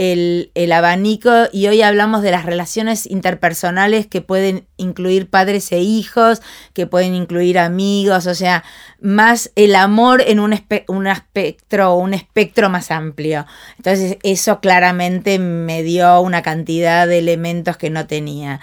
el, 0.00 0.50
el 0.54 0.72
abanico 0.72 1.30
y 1.52 1.66
hoy 1.66 1.82
hablamos 1.82 2.22
de 2.22 2.30
las 2.30 2.46
relaciones 2.46 3.04
interpersonales 3.04 4.06
que 4.06 4.22
pueden 4.22 4.66
incluir 4.78 5.28
padres 5.28 5.70
e 5.72 5.80
hijos, 5.80 6.40
que 6.72 6.86
pueden 6.86 7.14
incluir 7.14 7.58
amigos, 7.58 8.26
o 8.26 8.34
sea, 8.34 8.64
más 8.98 9.52
el 9.56 9.74
amor 9.74 10.22
en 10.26 10.40
un, 10.40 10.58
un 10.88 11.06
espectro, 11.06 11.96
un 11.96 12.14
espectro 12.14 12.70
más 12.70 12.90
amplio. 12.90 13.44
Entonces 13.76 14.16
eso 14.22 14.60
claramente 14.60 15.38
me 15.38 15.82
dio 15.82 16.18
una 16.22 16.40
cantidad 16.40 17.06
de 17.06 17.18
elementos 17.18 17.76
que 17.76 17.90
no 17.90 18.06
tenía. 18.06 18.60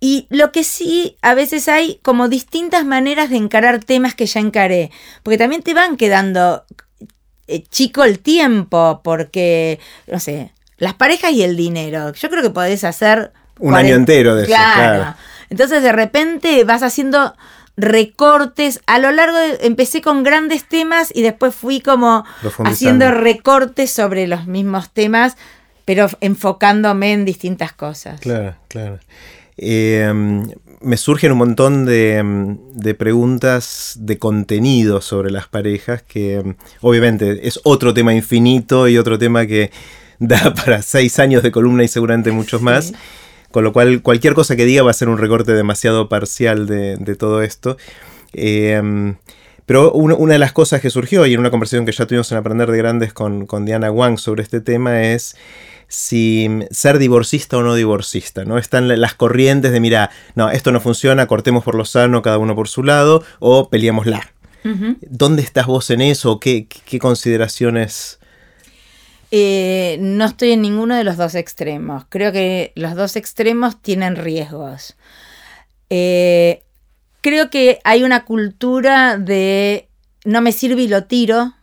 Y 0.00 0.26
lo 0.28 0.52
que 0.52 0.64
sí, 0.64 1.16
a 1.22 1.32
veces 1.32 1.66
hay 1.68 1.98
como 2.02 2.28
distintas 2.28 2.84
maneras 2.84 3.30
de 3.30 3.36
encarar 3.36 3.82
temas 3.82 4.14
que 4.14 4.26
ya 4.26 4.40
encaré, 4.40 4.90
porque 5.22 5.38
también 5.38 5.62
te 5.62 5.72
van 5.72 5.96
quedando 5.96 6.66
eh, 7.50 7.64
chico 7.70 8.04
el 8.04 8.18
tiempo, 8.20 9.00
porque, 9.04 9.78
no 10.06 10.18
sé, 10.20 10.52
las 10.78 10.94
parejas 10.94 11.32
y 11.32 11.42
el 11.42 11.56
dinero. 11.56 12.12
Yo 12.12 12.30
creo 12.30 12.42
que 12.42 12.50
podés 12.50 12.84
hacer... 12.84 13.32
Un 13.58 13.74
año 13.74 13.94
entero 13.94 14.34
de 14.36 14.44
eso, 14.44 14.52
claro. 14.54 15.14
Entonces 15.50 15.82
de 15.82 15.92
repente 15.92 16.64
vas 16.64 16.82
haciendo 16.82 17.34
recortes. 17.76 18.80
A 18.86 18.98
lo 18.98 19.10
largo 19.10 19.36
de- 19.36 19.58
empecé 19.62 20.00
con 20.00 20.22
grandes 20.22 20.64
temas 20.64 21.10
y 21.14 21.22
después 21.22 21.54
fui 21.54 21.80
como 21.80 22.24
haciendo 22.64 23.10
recortes 23.10 23.90
sobre 23.90 24.26
los 24.26 24.46
mismos 24.46 24.90
temas, 24.90 25.36
pero 25.84 26.08
enfocándome 26.20 27.12
en 27.12 27.24
distintas 27.24 27.72
cosas. 27.72 28.20
Claro, 28.20 28.54
claro. 28.68 28.98
Eh, 29.62 30.10
me 30.80 30.96
surgen 30.96 31.32
un 31.32 31.38
montón 31.38 31.84
de, 31.84 32.56
de 32.72 32.94
preguntas 32.94 33.94
de 34.00 34.18
contenido 34.18 35.02
sobre 35.02 35.30
las 35.30 35.48
parejas, 35.48 36.02
que 36.02 36.42
mm, 36.42 36.54
obviamente 36.80 37.46
es 37.46 37.60
otro 37.64 37.92
tema 37.92 38.14
infinito 38.14 38.88
y 38.88 38.96
otro 38.96 39.18
tema 39.18 39.46
que 39.46 39.70
da 40.18 40.54
para 40.54 40.80
seis 40.80 41.18
años 41.18 41.42
de 41.42 41.52
columna 41.52 41.84
y 41.84 41.88
seguramente 41.88 42.32
muchos 42.32 42.62
más. 42.62 42.86
Sí. 42.86 42.94
Con 43.50 43.64
lo 43.64 43.72
cual, 43.74 44.00
cualquier 44.00 44.32
cosa 44.32 44.56
que 44.56 44.64
diga 44.64 44.82
va 44.82 44.92
a 44.92 44.94
ser 44.94 45.08
un 45.10 45.18
recorte 45.18 45.52
demasiado 45.52 46.08
parcial 46.08 46.66
de, 46.66 46.96
de 46.96 47.14
todo 47.16 47.42
esto. 47.42 47.76
Eh, 48.32 49.14
pero 49.66 49.92
una, 49.92 50.14
una 50.14 50.32
de 50.32 50.38
las 50.38 50.52
cosas 50.52 50.80
que 50.80 50.88
surgió, 50.88 51.26
y 51.26 51.34
en 51.34 51.40
una 51.40 51.50
conversación 51.50 51.84
que 51.84 51.92
ya 51.92 52.06
tuvimos 52.06 52.32
en 52.32 52.38
Aprender 52.38 52.70
de 52.70 52.78
Grandes 52.78 53.12
con, 53.12 53.46
con 53.46 53.64
Diana 53.66 53.90
Wang 53.90 54.18
sobre 54.18 54.42
este 54.42 54.60
tema, 54.60 55.02
es 55.02 55.36
si 55.92 56.48
ser 56.70 56.98
divorcista 56.98 57.58
o 57.58 57.62
no 57.64 57.74
divorcista, 57.74 58.44
¿no? 58.44 58.58
Están 58.58 58.86
la- 58.86 58.96
las 58.96 59.14
corrientes 59.14 59.72
de, 59.72 59.80
mira, 59.80 60.10
no, 60.36 60.48
esto 60.48 60.70
no 60.70 60.80
funciona, 60.80 61.26
cortemos 61.26 61.64
por 61.64 61.74
lo 61.74 61.84
sano, 61.84 62.22
cada 62.22 62.38
uno 62.38 62.54
por 62.54 62.68
su 62.68 62.84
lado, 62.84 63.24
o 63.40 63.68
peleémosla. 63.68 64.32
Ujú. 64.64 64.96
¿Dónde 65.02 65.42
estás 65.42 65.66
vos 65.66 65.90
en 65.90 66.00
eso? 66.00 66.38
¿Qué, 66.38 66.66
qué- 66.66 66.80
qué 66.86 66.98
consideraciones? 67.00 68.20
Eh, 69.32 69.96
no 70.00 70.24
estoy 70.26 70.52
en 70.52 70.62
ninguno 70.62 70.94
de 70.96 71.04
los 71.04 71.16
dos 71.16 71.34
extremos. 71.34 72.04
Creo 72.08 72.30
que 72.32 72.72
los 72.76 72.94
dos 72.94 73.16
extremos 73.16 73.80
tienen 73.82 74.16
riesgos. 74.16 74.96
Eh, 75.88 76.62
creo 77.20 77.50
que 77.50 77.80
hay 77.84 78.02
una 78.04 78.24
cultura 78.24 79.18
de 79.18 79.88
no 80.24 80.40
me 80.40 80.52
sirve 80.52 80.82
y 80.82 80.88
lo 80.88 81.04
tiro. 81.04 81.54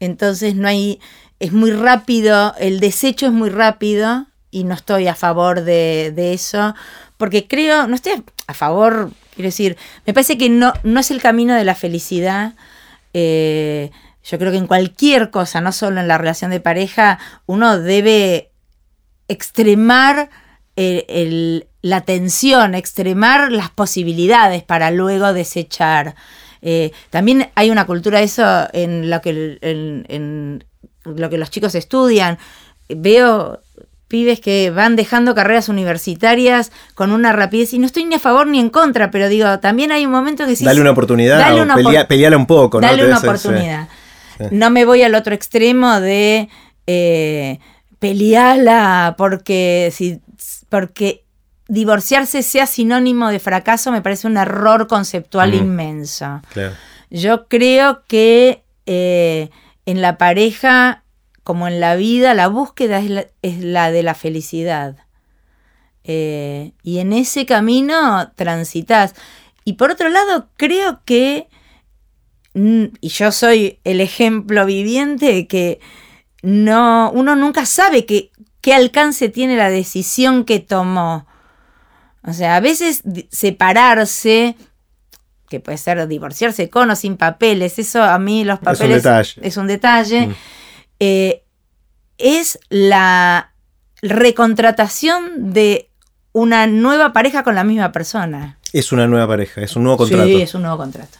Entonces 0.00 0.54
no 0.54 0.66
hay. 0.68 0.98
Es 1.42 1.52
muy 1.52 1.72
rápido, 1.72 2.54
el 2.60 2.78
desecho 2.78 3.26
es 3.26 3.32
muy 3.32 3.50
rápido 3.50 4.26
y 4.52 4.62
no 4.62 4.74
estoy 4.74 5.08
a 5.08 5.16
favor 5.16 5.62
de, 5.62 6.12
de 6.14 6.34
eso. 6.34 6.72
Porque 7.16 7.48
creo, 7.48 7.88
no 7.88 7.96
estoy 7.96 8.22
a 8.46 8.54
favor, 8.54 9.10
quiero 9.34 9.48
decir, 9.48 9.76
me 10.06 10.14
parece 10.14 10.38
que 10.38 10.48
no, 10.48 10.72
no 10.84 11.00
es 11.00 11.10
el 11.10 11.20
camino 11.20 11.54
de 11.56 11.64
la 11.64 11.74
felicidad. 11.74 12.52
Eh, 13.12 13.90
yo 14.22 14.38
creo 14.38 14.52
que 14.52 14.58
en 14.58 14.68
cualquier 14.68 15.30
cosa, 15.30 15.60
no 15.60 15.72
solo 15.72 16.00
en 16.00 16.06
la 16.06 16.16
relación 16.16 16.52
de 16.52 16.60
pareja, 16.60 17.18
uno 17.46 17.76
debe 17.80 18.52
extremar 19.26 20.30
el- 20.76 21.04
el- 21.08 21.66
la 21.82 22.02
tensión, 22.02 22.76
extremar 22.76 23.50
las 23.50 23.70
posibilidades 23.70 24.62
para 24.62 24.92
luego 24.92 25.32
desechar. 25.32 26.14
Eh, 26.60 26.92
también 27.10 27.50
hay 27.56 27.72
una 27.72 27.84
cultura 27.86 28.20
de 28.20 28.26
eso 28.26 28.68
en 28.72 29.10
lo 29.10 29.20
que, 29.20 29.58
lo 31.04 31.30
que 31.30 31.38
los 31.38 31.50
chicos 31.50 31.74
estudian. 31.74 32.38
Veo 32.88 33.60
pibes 34.08 34.40
que 34.40 34.70
van 34.70 34.94
dejando 34.94 35.34
carreras 35.34 35.68
universitarias 35.70 36.70
con 36.94 37.12
una 37.12 37.32
rapidez 37.32 37.72
y 37.72 37.78
no 37.78 37.86
estoy 37.86 38.04
ni 38.04 38.16
a 38.16 38.18
favor 38.18 38.46
ni 38.46 38.60
en 38.60 38.68
contra, 38.68 39.10
pero 39.10 39.28
digo, 39.30 39.58
también 39.60 39.90
hay 39.90 40.04
un 40.04 40.12
momento 40.12 40.44
que 40.44 40.50
decís, 40.50 40.66
Dale 40.66 40.82
una 40.82 40.90
oportunidad, 40.90 41.38
dale 41.38 41.62
una 41.62 41.74
pelea- 41.76 42.06
peleala 42.06 42.36
un 42.36 42.44
poco, 42.46 42.78
¿no? 42.80 42.86
Dale 42.86 43.06
una 43.06 43.18
oportunidad. 43.18 43.88
Sí. 44.38 44.44
No 44.50 44.68
me 44.70 44.84
voy 44.84 45.02
al 45.02 45.14
otro 45.14 45.34
extremo 45.34 45.98
de 46.00 46.48
eh, 46.86 47.58
pelearla 47.98 49.14
porque 49.16 49.90
si 49.94 50.20
porque 50.68 51.24
divorciarse 51.68 52.42
sea 52.42 52.66
sinónimo 52.66 53.28
de 53.30 53.38
fracaso 53.38 53.92
me 53.92 54.02
parece 54.02 54.26
un 54.26 54.36
error 54.36 54.86
conceptual 54.88 55.52
Mm. 55.52 55.54
inmenso. 55.54 56.42
Claro. 56.52 56.74
Yo 57.10 57.46
creo 57.48 58.02
que 58.08 58.62
eh, 58.86 59.48
en 59.86 60.00
la 60.00 60.18
pareja, 60.18 61.04
como 61.42 61.66
en 61.68 61.80
la 61.80 61.96
vida, 61.96 62.34
la 62.34 62.48
búsqueda 62.48 62.98
es 62.98 63.10
la, 63.10 63.26
es 63.42 63.58
la 63.62 63.90
de 63.90 64.02
la 64.02 64.14
felicidad. 64.14 64.96
Eh, 66.04 66.72
y 66.82 66.98
en 66.98 67.12
ese 67.12 67.46
camino 67.46 68.32
transitas. 68.34 69.14
Y 69.64 69.74
por 69.74 69.90
otro 69.90 70.08
lado, 70.08 70.48
creo 70.56 71.02
que, 71.04 71.48
mm, 72.54 72.84
y 73.00 73.08
yo 73.08 73.32
soy 73.32 73.78
el 73.84 74.00
ejemplo 74.00 74.66
viviente, 74.66 75.26
de 75.26 75.46
que 75.46 75.80
no, 76.42 77.10
uno 77.12 77.36
nunca 77.36 77.66
sabe 77.66 78.04
que- 78.04 78.30
qué 78.60 78.74
alcance 78.74 79.28
tiene 79.28 79.56
la 79.56 79.70
decisión 79.70 80.44
que 80.44 80.60
tomó. 80.60 81.26
O 82.24 82.32
sea, 82.32 82.56
a 82.56 82.60
veces 82.60 83.02
separarse, 83.30 84.56
que 85.52 85.60
puede 85.60 85.78
ser 85.78 86.08
divorciarse 86.08 86.68
con 86.70 86.90
o 86.90 86.96
sin 86.96 87.16
papeles, 87.16 87.78
eso 87.78 88.02
a 88.02 88.18
mí 88.18 88.42
los 88.44 88.58
un 88.58 88.64
papeles 88.64 89.02
detalle. 89.02 89.40
es 89.42 89.56
un 89.56 89.66
detalle, 89.68 90.26
Mm. 90.28 90.34
eh, 91.00 91.42
es 92.18 92.58
la 92.70 93.52
recontratación 94.00 95.52
de 95.52 95.88
una 96.32 96.66
nueva 96.66 97.12
pareja 97.12 97.42
con 97.42 97.54
la 97.54 97.64
misma 97.64 97.92
persona. 97.92 98.58
Es 98.72 98.90
una 98.92 99.06
nueva 99.06 99.26
pareja, 99.28 99.60
es 99.60 99.76
un 99.76 99.82
nuevo 99.84 99.98
contrato. 99.98 100.24
Sí, 100.26 100.40
es 100.40 100.54
un 100.54 100.62
nuevo 100.62 100.78
contrato, 100.78 101.18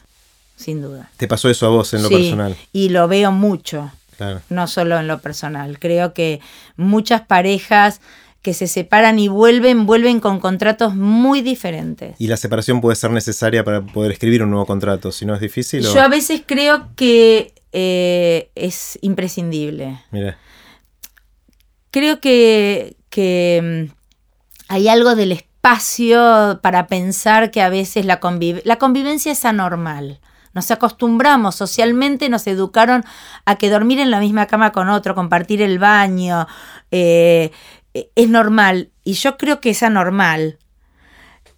sin 0.56 0.80
duda. 0.80 1.10
Te 1.18 1.28
pasó 1.28 1.50
eso 1.50 1.66
a 1.66 1.68
vos 1.68 1.92
en 1.94 2.02
lo 2.02 2.08
Sí, 2.08 2.14
personal. 2.14 2.56
Y 2.72 2.88
lo 2.88 3.06
veo 3.08 3.30
mucho, 3.30 3.92
Claro. 4.16 4.40
no 4.48 4.66
solo 4.66 4.98
en 4.98 5.06
lo 5.08 5.18
personal. 5.20 5.78
Creo 5.78 6.14
que 6.14 6.40
muchas 6.76 7.20
parejas 7.20 8.00
que 8.42 8.54
se 8.54 8.66
separan 8.66 9.18
y 9.20 9.28
vuelven, 9.28 9.86
vuelven 9.86 10.18
con 10.20 10.40
contratos 10.40 10.94
muy 10.96 11.40
diferentes. 11.42 12.16
Y 12.18 12.26
la 12.26 12.36
separación 12.36 12.80
puede 12.80 12.96
ser 12.96 13.12
necesaria 13.12 13.62
para 13.64 13.80
poder 13.82 14.10
escribir 14.12 14.42
un 14.42 14.50
nuevo 14.50 14.66
contrato. 14.66 15.12
Si 15.12 15.24
no 15.24 15.34
es 15.34 15.40
difícil, 15.40 15.86
o- 15.86 15.94
Yo 15.94 16.02
a 16.02 16.08
veces 16.08 16.42
creo 16.44 16.88
que 16.96 17.54
eh, 17.72 18.50
es 18.56 18.98
imprescindible. 19.02 20.00
Mira, 20.10 20.36
Creo 21.90 22.20
que, 22.20 22.96
que 23.10 23.88
mm, 23.90 23.92
hay 24.68 24.88
algo 24.88 25.14
del 25.14 25.32
espacio 25.32 26.58
para 26.62 26.86
pensar 26.86 27.50
que 27.50 27.60
a 27.62 27.68
veces 27.68 28.06
la, 28.06 28.18
conviv- 28.20 28.62
la 28.64 28.76
convivencia 28.78 29.32
es 29.32 29.44
anormal. 29.44 30.20
Nos 30.54 30.70
acostumbramos 30.70 31.54
socialmente, 31.54 32.28
nos 32.28 32.46
educaron 32.46 33.04
a 33.44 33.56
que 33.56 33.70
dormir 33.70 34.00
en 34.00 34.10
la 34.10 34.20
misma 34.20 34.46
cama 34.46 34.72
con 34.72 34.88
otro, 34.88 35.14
compartir 35.14 35.62
el 35.62 35.78
baño, 35.78 36.46
eh, 36.90 37.52
es 37.94 38.28
normal. 38.28 38.90
Y 39.04 39.14
yo 39.14 39.36
creo 39.36 39.60
que 39.60 39.70
es 39.70 39.82
anormal. 39.82 40.58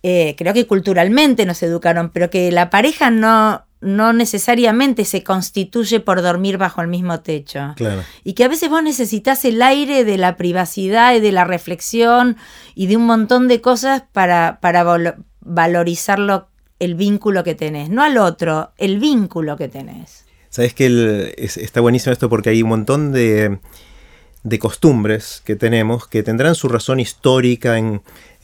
Eh, 0.03 0.35
creo 0.37 0.53
que 0.53 0.67
culturalmente 0.67 1.47
nos 1.47 1.63
educaron, 1.63 2.11
pero 2.11 2.29
que 2.29 2.53
la 2.53 2.69
pareja 2.69 3.11
no, 3.11 3.65
no 3.81 4.13
necesariamente 4.13 5.05
se 5.05 5.23
constituye 5.23 6.01
por 6.01 6.23
dormir 6.23 6.59
bajo 6.59 6.81
el 6.81 6.89
mismo 6.89 7.21
techo. 7.21 7.75
Y 8.25 8.33
que 8.33 8.45
a 8.45 8.49
veces 8.49 8.71
vos 8.71 8.83
necesitas 8.83 9.45
el 9.45 9.63
aire 9.63 10.05
de 10.05 10.19
la 10.19 10.37
privacidad 10.37 11.15
y 11.15 11.21
de 11.21 11.33
la 11.33 11.45
reflexión 11.45 12.37
y 12.75 12.87
de 12.87 12.97
un 12.97 13.07
montón 13.07 13.47
de 13.47 13.61
cosas 13.61 14.03
para, 14.13 14.59
para 14.61 14.85
valorizar 15.41 16.19
el 16.79 16.95
vínculo 16.95 17.45
que 17.45 17.55
tenés. 17.55 17.91
No 17.91 18.03
al 18.03 18.19
otro, 18.19 18.73
el 18.79 18.99
vínculo 18.99 19.57
que 19.57 19.69
tenés. 19.69 20.25
Sabes 20.49 20.73
que 20.73 21.35
está 21.37 21.81
buenísimo 21.81 22.13
esto 22.13 22.29
porque 22.29 22.51
hay 22.51 22.63
un 22.63 22.69
montón 22.69 23.13
de 23.13 23.59
de 24.45 24.59
costumbres 24.59 25.43
que 25.45 25.57
tenemos 25.57 26.07
que 26.07 26.23
tendrán 26.23 26.55
su 26.55 26.69
razón 26.69 27.01
histórica 27.01 27.79
en, 27.79 28.03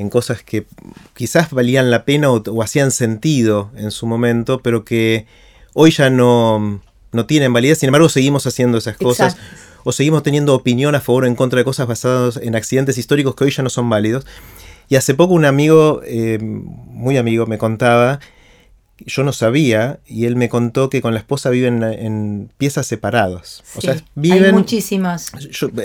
cosas 0.08 0.42
que 0.42 0.66
quizás 1.14 1.50
valían 1.50 1.90
la 1.90 2.06
pena 2.06 2.30
o, 2.30 2.62
hacían 2.62 2.90
sentido 2.90 3.70
en 3.76 3.90
su 3.90 4.06
momento, 4.06 4.60
pero 4.60 4.82
que 4.82 5.26
hoy 5.74 5.90
ya 5.90 6.08
no, 6.08 6.80
no 7.12 7.26
tienen 7.26 7.52
validez. 7.52 7.78
Sin 7.78 7.88
embargo, 7.88 8.08
seguimos 8.08 8.46
haciendo 8.46 8.78
esas 8.78 8.96
cosas 8.96 9.36
o 9.84 9.92
seguimos 9.92 10.22
teniendo 10.22 10.54
opinión 10.54 10.94
a 10.94 11.00
favor 11.00 11.24
o 11.24 11.26
en 11.26 11.34
contra 11.34 11.58
de 11.58 11.64
cosas 11.64 11.86
basadas 11.86 12.38
en 12.42 12.56
accidentes 12.56 12.96
históricos 12.96 13.34
que 13.34 13.44
hoy 13.44 13.50
ya 13.50 13.62
no 13.62 13.68
son 13.68 13.90
válidos. 13.90 14.26
Y 14.88 14.96
hace 14.96 15.14
poco 15.14 15.34
un 15.34 15.44
amigo, 15.44 16.00
eh, 16.04 16.38
muy 16.40 17.18
amigo, 17.18 17.46
me 17.46 17.58
contaba 17.58 18.20
yo 19.06 19.22
no 19.24 19.32
sabía 19.32 20.00
y 20.06 20.26
él 20.26 20.36
me 20.36 20.48
contó 20.48 20.90
que 20.90 21.02
con 21.02 21.14
la 21.14 21.20
esposa 21.20 21.50
viven 21.50 21.82
en, 21.82 22.50
piezas 22.58 22.86
separadas. 22.86 23.62
o 23.76 23.80
sea, 23.80 23.96
viven. 24.14 24.44
Hay 24.44 24.52
muchísimas. 24.52 25.32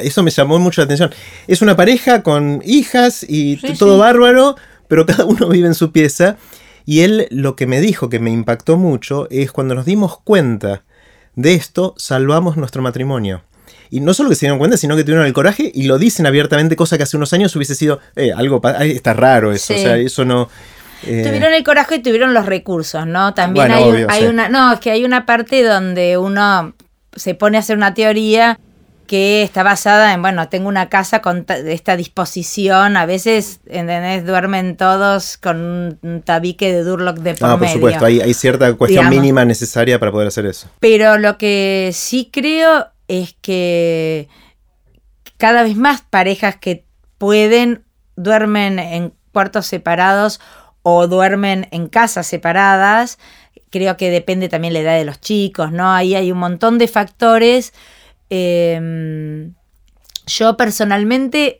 eso 0.02 0.24
me 0.24 0.32
llamó 0.32 0.60
mucho 0.60 0.82
la 0.82 0.86
atención. 0.86 1.12
Es 1.48 1.62
una 1.62 1.76
pareja 1.76 2.24
con 2.24 2.62
hijas 2.66 3.26
y 3.28 3.58
todo 3.78 3.98
bárbaro, 3.98 4.56
pero 4.88 5.06
cada 5.06 5.26
uno 5.26 5.48
vive 5.50 5.68
en 5.68 5.76
su 5.76 5.92
pieza. 5.92 6.38
Y 6.86 7.02
él 7.02 7.28
lo 7.32 7.56
que 7.56 7.66
me 7.66 7.82
dijo 7.82 8.10
que 8.10 8.20
me 8.20 8.32
impactó 8.32 8.78
mucho 8.78 9.28
es 9.32 9.52
cuando 9.52 9.74
nos 9.74 9.86
dimos 9.86 10.20
cuenta 10.20 10.84
de 11.36 11.56
esto, 11.56 11.94
salvamos 11.98 12.58
nuestro 12.58 12.82
matrimonio. 12.82 13.42
Y 13.90 14.00
no 14.00 14.14
solo 14.14 14.30
que 14.30 14.36
se 14.36 14.46
dieron 14.46 14.60
cuenta, 14.60 14.78
sino 14.78 14.96
que 14.96 15.04
tuvieron 15.04 15.26
el 15.26 15.34
coraje 15.34 15.72
y 15.74 15.84
lo 15.84 15.98
dicen 15.98 16.26
abiertamente, 16.26 16.76
cosa 16.76 16.98
que 16.98 17.04
hace 17.04 17.18
unos 17.18 17.34
años 17.34 17.56
hubiese 17.56 17.76
sido, 17.76 18.00
eh, 18.16 18.32
algo, 18.36 18.62
está 18.80 19.14
raro 19.14 19.52
eso, 19.52 19.74
o 19.74 19.78
sea, 19.78 19.98
eso 19.98 20.26
no, 20.26 20.50
eh, 21.06 21.24
tuvieron 21.26 21.54
el 21.54 21.64
coraje 21.64 21.96
y 21.96 22.00
tuvieron 22.00 22.34
los 22.34 22.46
recursos, 22.46 23.06
¿no? 23.08 23.34
También 23.34 23.72
hay, 23.72 24.26
una. 24.26 24.50
No, 24.50 24.74
es 24.74 24.80
que 24.80 24.92
hay 24.92 25.06
una 25.06 25.26
parte 25.26 25.64
donde 25.64 26.18
uno 26.18 26.74
se 27.16 27.36
pone 27.36 27.58
a 27.58 27.60
hacer 27.62 27.78
una 27.78 27.94
teoría 27.94 28.60
que 29.08 29.44
está 29.44 29.64
basada 29.64 30.14
en, 30.14 30.22
bueno, 30.22 30.50
tengo 30.50 30.68
una 30.68 30.90
casa 30.90 31.22
con 31.22 31.46
esta 31.48 31.96
disposición, 31.96 32.98
a 32.98 33.06
veces, 33.06 33.60
¿entendés? 33.68 34.26
Duermen 34.26 34.78
todos 34.78 35.38
con 35.38 36.00
un 36.02 36.22
tabique 36.24 36.74
de 36.74 36.84
Durlock 36.84 37.18
de 37.18 37.36
por 37.36 37.50
No, 37.50 37.60
por 37.60 37.68
supuesto, 37.68 38.06
hay, 38.06 38.34
cierta 38.34 38.74
cuestión 38.74 39.10
mínima 39.10 39.46
necesaria 39.46 40.00
para 40.00 40.12
poder 40.12 40.28
hacer 40.28 40.46
eso. 40.46 40.70
Pero 40.80 41.18
lo 41.18 41.38
que 41.38 41.92
sí 41.94 42.30
creo 42.32 42.88
es 43.08 43.36
que 43.42 44.28
cada 45.38 45.64
vez 45.64 45.76
más 45.76 46.02
parejas 46.02 46.56
que 46.56 46.86
pueden 47.18 47.84
duermen 48.16 48.80
en 48.80 49.14
cuartos 49.32 49.68
separados 49.68 50.40
o 50.88 51.08
duermen 51.08 51.68
en 51.72 51.88
casas 51.88 52.27
separadas. 52.27 53.18
Creo 53.72 53.98
que 53.98 54.12
depende 54.12 54.50
también 54.50 54.74
la 54.74 54.82
edad 54.82 54.96
de 54.96 55.04
los 55.04 55.20
chicos, 55.20 55.72
¿no? 55.72 55.92
Ahí 55.92 56.13
hay 56.13 56.32
un 56.32 56.38
montón 56.38 56.77
de 56.77 56.88
factores. 56.88 57.74
Em, 58.30 59.56
yo 60.27 60.58
personalmente 60.58 61.60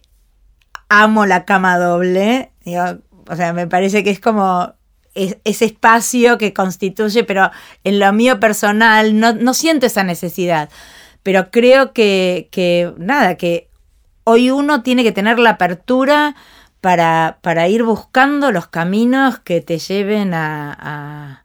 amo 0.90 1.26
la 1.26 1.44
cama 1.44 1.80
doble. 1.80 2.52
o 3.28 3.36
sea, 3.36 3.52
me 3.54 3.66
parece 3.66 4.04
que 4.04 4.12
es 4.12 4.20
como 4.20 4.76
ese 5.16 5.66
espacio 5.66 6.38
que 6.38 6.54
constituye, 6.54 7.24
pero 7.24 7.50
en 7.84 7.98
lo 7.98 8.14
mío 8.14 8.40
personal 8.40 9.20
no, 9.20 9.34
no 9.34 9.56
siento 9.56 9.88
esa 9.88 10.04
necesidad. 10.04 10.70
Pero 11.24 11.50
creo 11.50 11.94
que, 11.94 12.48
que, 12.52 12.94
nada, 13.00 13.38
que 13.38 13.70
hoy 14.24 14.52
uno 14.52 14.84
tiene 14.84 15.02
que 15.02 15.12
tener 15.12 15.40
la 15.40 15.52
apertura 15.52 16.36
para, 16.86 17.40
para 17.42 17.68
ir 17.68 17.82
buscando 17.82 18.52
los 18.52 18.68
caminos 18.68 19.40
que 19.40 19.60
te 19.60 19.80
lleven 19.80 20.36
a, 20.36 21.42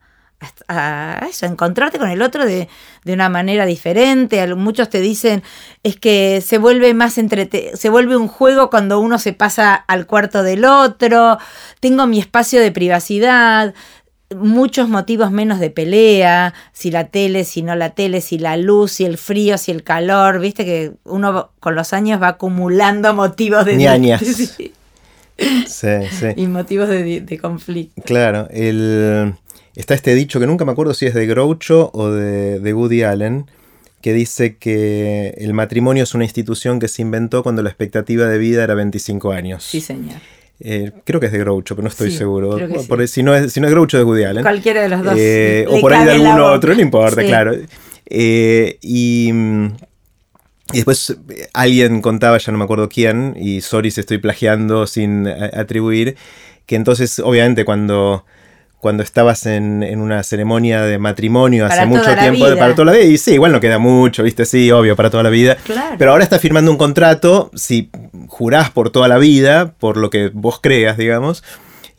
a, 0.69 1.27
eso, 1.31 1.47
a 1.47 1.49
encontrarte 1.49 1.99
con 1.99 2.11
el 2.11 2.21
otro 2.21 2.45
de, 2.45 2.69
de, 3.05 3.13
una 3.15 3.31
manera 3.31 3.65
diferente. 3.65 4.55
Muchos 4.55 4.91
te 4.91 5.01
dicen 5.01 5.43
es 5.83 5.97
que 5.97 6.43
se 6.43 6.59
vuelve 6.59 6.93
más 6.93 7.17
entrete 7.17 7.71
se 7.75 7.89
vuelve 7.89 8.19
un 8.19 8.29
juego 8.29 8.69
cuando 8.69 9.01
uno 9.01 9.19
se 9.19 9.33
pasa 9.33 9.75
al 9.75 10.07
cuarto 10.07 10.43
del 10.43 10.67
otro. 10.67 11.39
Tengo 11.81 12.07
mi 12.07 12.19
espacio 12.19 12.61
de 12.61 12.71
privacidad. 12.71 13.73
Muchos 14.37 14.91
motivos 14.91 15.31
menos 15.31 15.59
de 15.59 15.71
pelea, 15.71 16.53
si 16.73 16.91
la 16.91 17.07
tele, 17.09 17.45
si 17.45 17.63
no 17.63 17.75
la 17.77 17.95
tele, 17.95 18.21
si 18.21 18.37
la 18.37 18.59
luz, 18.59 18.93
si 18.93 19.07
el 19.07 19.17
frío, 19.17 19.57
si 19.57 19.71
el 19.71 19.85
calor, 19.85 20.39
viste 20.39 20.67
que 20.67 20.93
uno 21.05 21.53
con 21.61 21.75
los 21.75 21.95
años 21.95 22.21
va 22.21 22.29
acumulando 22.29 23.15
motivos 23.15 23.65
de... 23.65 23.77
Ñañas. 23.77 24.21
Sí, 24.61 24.75
sí. 25.67 25.87
y 26.37 26.47
motivos 26.47 26.89
de, 26.89 27.39
conflicto. 27.41 28.03
Claro, 28.03 28.49
el, 28.51 29.35
está 29.75 29.95
este 29.95 30.15
dicho 30.15 30.41
que 30.41 30.47
nunca 30.47 30.65
me 30.65 30.73
acuerdo 30.73 30.95
si 30.95 31.07
es 31.07 31.15
de 31.15 31.27
Groucho 31.27 31.91
o 31.93 32.11
de, 32.11 32.75
Woody 32.75 33.03
Allen, 33.03 33.47
que 34.03 34.13
dice 34.13 34.57
que 34.57 35.35
el 35.39 35.53
matrimonio 35.53 36.05
es 36.05 36.15
una 36.15 36.25
institución 36.25 36.79
que 36.81 36.89
se 36.89 37.03
inventó 37.03 37.43
cuando 37.43 37.63
la 37.63 37.69
expectativa 37.69 38.27
de 38.27 38.39
vida 38.39 38.65
era 38.65 38.75
25 38.75 39.33
años. 39.33 39.65
Sí, 39.65 39.81
señor. 39.81 40.17
Eh, 40.63 40.93
creo 41.05 41.21
que 41.21 41.27
es 41.27 41.33
de 41.33 41.39
Groucho, 41.39 41.75
pero 41.75 41.85
no 41.85 41.89
estoy 41.89 42.11
seguro. 42.11 42.59
si, 43.07 43.23
no 43.23 43.35
es, 43.35 43.53
si 43.53 43.61
no 43.61 43.67
es 43.67 43.73
Groucho, 43.73 43.99
es 43.99 44.05
Woody 44.05 44.25
Allen. 44.25 44.43
Cualquiera 44.43 44.83
de 44.83 44.89
los 44.91 45.03
dos. 45.03 45.15
Eh, 45.17 45.65
o 45.69 45.81
por 45.81 45.95
ahí 45.95 46.05
de 46.05 46.13
alguno 46.13 46.47
otro, 46.47 46.75
no 46.75 46.81
importa, 46.81 47.23
claro. 47.23 47.55
Eh, 48.07 48.79
y 48.83 49.31
y 50.73 50.77
después 50.77 51.17
eh, 51.31 51.49
alguien 51.53 52.01
contaba, 52.01 52.39
ya 52.39 52.53
no 52.53 52.59
me 52.59 52.65
acuerdo 52.65 52.89
quién, 52.89 53.37
y 53.39 53.61
sorry 53.61 53.91
si 53.91 54.01
estoy 54.01 54.19
plagiando 54.19 54.87
sin 54.87 55.27
atribuir, 55.29 56.17
que 56.67 56.77
entonces 56.77 57.19
obviamente 57.19 57.65
cuando, 57.65 58.25
cuando 58.79 59.03
estabas 59.03 59.47
en, 59.47 59.83
una 60.01 60.23
ceremonia 60.23 60.83
de 60.83 60.99
matrimonio 60.99 61.67
hace 61.67 61.85
mucho 61.87 62.15
tiempo, 62.17 62.47
para 62.59 62.75
toda 62.75 62.87
la 62.87 62.93
vida, 62.93 63.05
y 63.05 63.19
sí, 63.19 63.33
igual 63.33 63.53
no 63.53 63.61
queda 63.61 63.79
mucho, 63.79 64.23
viste, 64.23 64.47
sí, 64.47 64.71
obvio, 64.71 64.97
para 64.97 65.11
toda 65.11 65.23
la 65.23 65.31
vida, 65.31 65.57
pero 65.99 66.13
ahora 66.13 66.25
estás 66.25 66.41
firmando 66.41 66.71
un 66.71 66.79
contrato, 66.79 67.51
si 67.55 67.91
jurás 68.29 68.71
por 68.71 68.91
toda 68.91 69.09
la 69.09 69.19
vida, 69.19 69.73
por 69.79 69.97
lo 69.97 70.11
que 70.11 70.31
vos 70.33 70.61
creas, 70.63 70.97
digamos, 70.97 71.43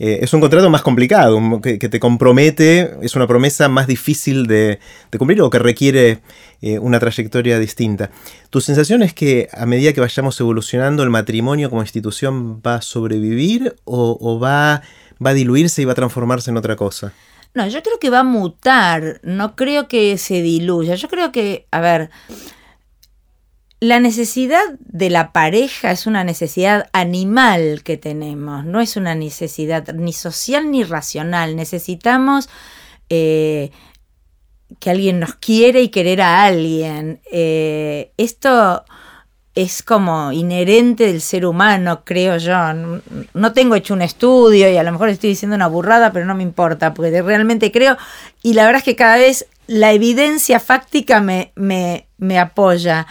eh, 0.04 0.24
es 0.24 0.34
un 0.34 0.42
contrato 0.42 0.68
más 0.72 0.82
complicado, 0.82 1.62
que, 1.62 1.78
te 1.78 2.00
compromete, 2.00 2.96
es 3.04 3.16
una 3.16 3.28
promesa 3.28 3.70
más 3.70 3.86
difícil 3.86 4.48
de, 4.48 4.80
cumplir 5.16 5.40
o 5.44 5.52
que 5.52 5.60
requiere 5.60 6.22
eh, 6.64 6.80
una 6.80 7.00
trayectoria 7.00 7.60
distinta. 7.60 8.10
¿Tu 8.50 8.62
sensación 8.62 9.04
es 9.04 9.14
que 9.14 9.48
a 9.54 9.68
medida 9.68 9.94
que 9.94 10.02
vayamos 10.02 10.40
evolucionando, 10.40 11.04
el 11.04 11.12
matrimonio 11.12 11.70
como 11.70 11.84
institución 11.84 12.64
va 12.66 12.78
a 12.78 12.82
sobrevivir 12.82 13.76
o, 13.84 14.40
va, 14.40 14.82
va 15.24 15.30
a 15.30 15.34
diluirse 15.36 15.84
y 15.84 15.86
va 15.86 15.92
a 15.92 15.96
transformarse 15.96 16.50
en 16.50 16.58
otra 16.58 16.76
cosa? 16.76 17.14
No, 17.54 17.68
yo 17.68 17.84
creo 17.84 18.00
que 18.00 18.10
va 18.10 18.22
a 18.22 18.24
mutar, 18.24 19.22
no 19.22 19.56
creo 19.56 19.88
que 19.88 20.18
se 20.18 20.42
diluya. 20.42 20.96
Yo 20.96 21.10
creo 21.10 21.32
que, 21.32 21.68
a 21.70 21.80
ver, 21.80 22.10
la 23.82 24.00
necesidad 24.00 24.62
de 24.80 25.10
la 25.10 25.34
pareja 25.34 25.90
es 25.90 26.06
una 26.06 26.24
necesidad 26.24 26.88
animal 26.94 27.82
que 27.84 27.98
tenemos, 27.98 28.64
no 28.64 28.80
es 28.80 28.96
una 28.96 29.16
necesidad 29.16 29.92
ni 29.96 30.14
social 30.14 30.70
ni 30.70 30.84
racional. 30.84 31.56
Necesitamos 31.56 32.48
eh, 33.10 33.72
que 34.80 34.92
alguien 34.92 35.20
nos 35.20 35.34
quiere 35.34 35.82
y 35.82 35.90
querer 35.90 36.22
a 36.22 36.44
alguien. 36.44 37.22
Eh, 37.32 38.12
esto 38.18 38.86
es 39.56 39.82
como 39.82 40.32
inherente 40.32 41.08
del 41.08 41.20
ser 41.20 41.48
humano, 41.48 42.04
creo 42.06 42.38
yo. 42.38 42.56
No 43.34 43.54
tengo 43.54 43.74
hecho 43.74 43.96
un 43.96 44.04
estudio 44.04 44.72
y 44.72 44.78
a 44.78 44.84
lo 44.84 44.92
mejor 44.92 45.10
estoy 45.10 45.32
diciendo 45.32 45.56
una 45.56 45.68
burrada, 45.68 46.14
pero 46.14 46.28
no 46.28 46.36
me 46.36 46.44
importa, 46.44 46.94
porque 46.94 47.24
realmente 47.24 47.72
creo, 47.72 47.98
y 48.44 48.54
la 48.54 48.66
verdad 48.66 48.82
es 48.82 48.86
que 48.86 48.96
cada 48.96 49.18
vez 49.18 49.48
la 49.66 49.92
evidencia 49.92 50.60
fáctica 50.60 51.20
me, 51.20 51.52
me, 51.56 52.06
me 52.20 52.38
apoya 52.38 53.08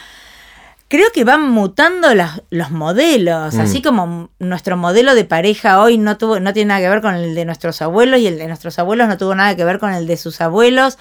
creo 0.90 1.06
que 1.14 1.22
van 1.22 1.48
mutando 1.48 2.08
los 2.50 2.70
modelos, 2.72 3.54
así 3.54 3.78
mm. 3.78 3.82
como 3.82 4.30
nuestro 4.40 4.76
modelo 4.76 5.14
de 5.14 5.24
pareja 5.24 5.80
hoy 5.80 5.98
no, 5.98 6.18
tuvo, 6.18 6.40
no 6.40 6.52
tiene 6.52 6.70
nada 6.70 6.80
que 6.80 6.88
ver 6.88 7.00
con 7.00 7.14
el 7.14 7.36
de 7.36 7.44
nuestros 7.44 7.80
abuelos 7.80 8.18
y 8.18 8.26
el 8.26 8.38
de 8.38 8.48
nuestros 8.48 8.76
abuelos 8.80 9.06
no 9.06 9.16
tuvo 9.16 9.36
nada 9.36 9.54
que 9.54 9.64
ver 9.64 9.78
con 9.78 9.92
el 9.92 10.08
de 10.08 10.16
sus 10.16 10.40
abuelos. 10.40 10.98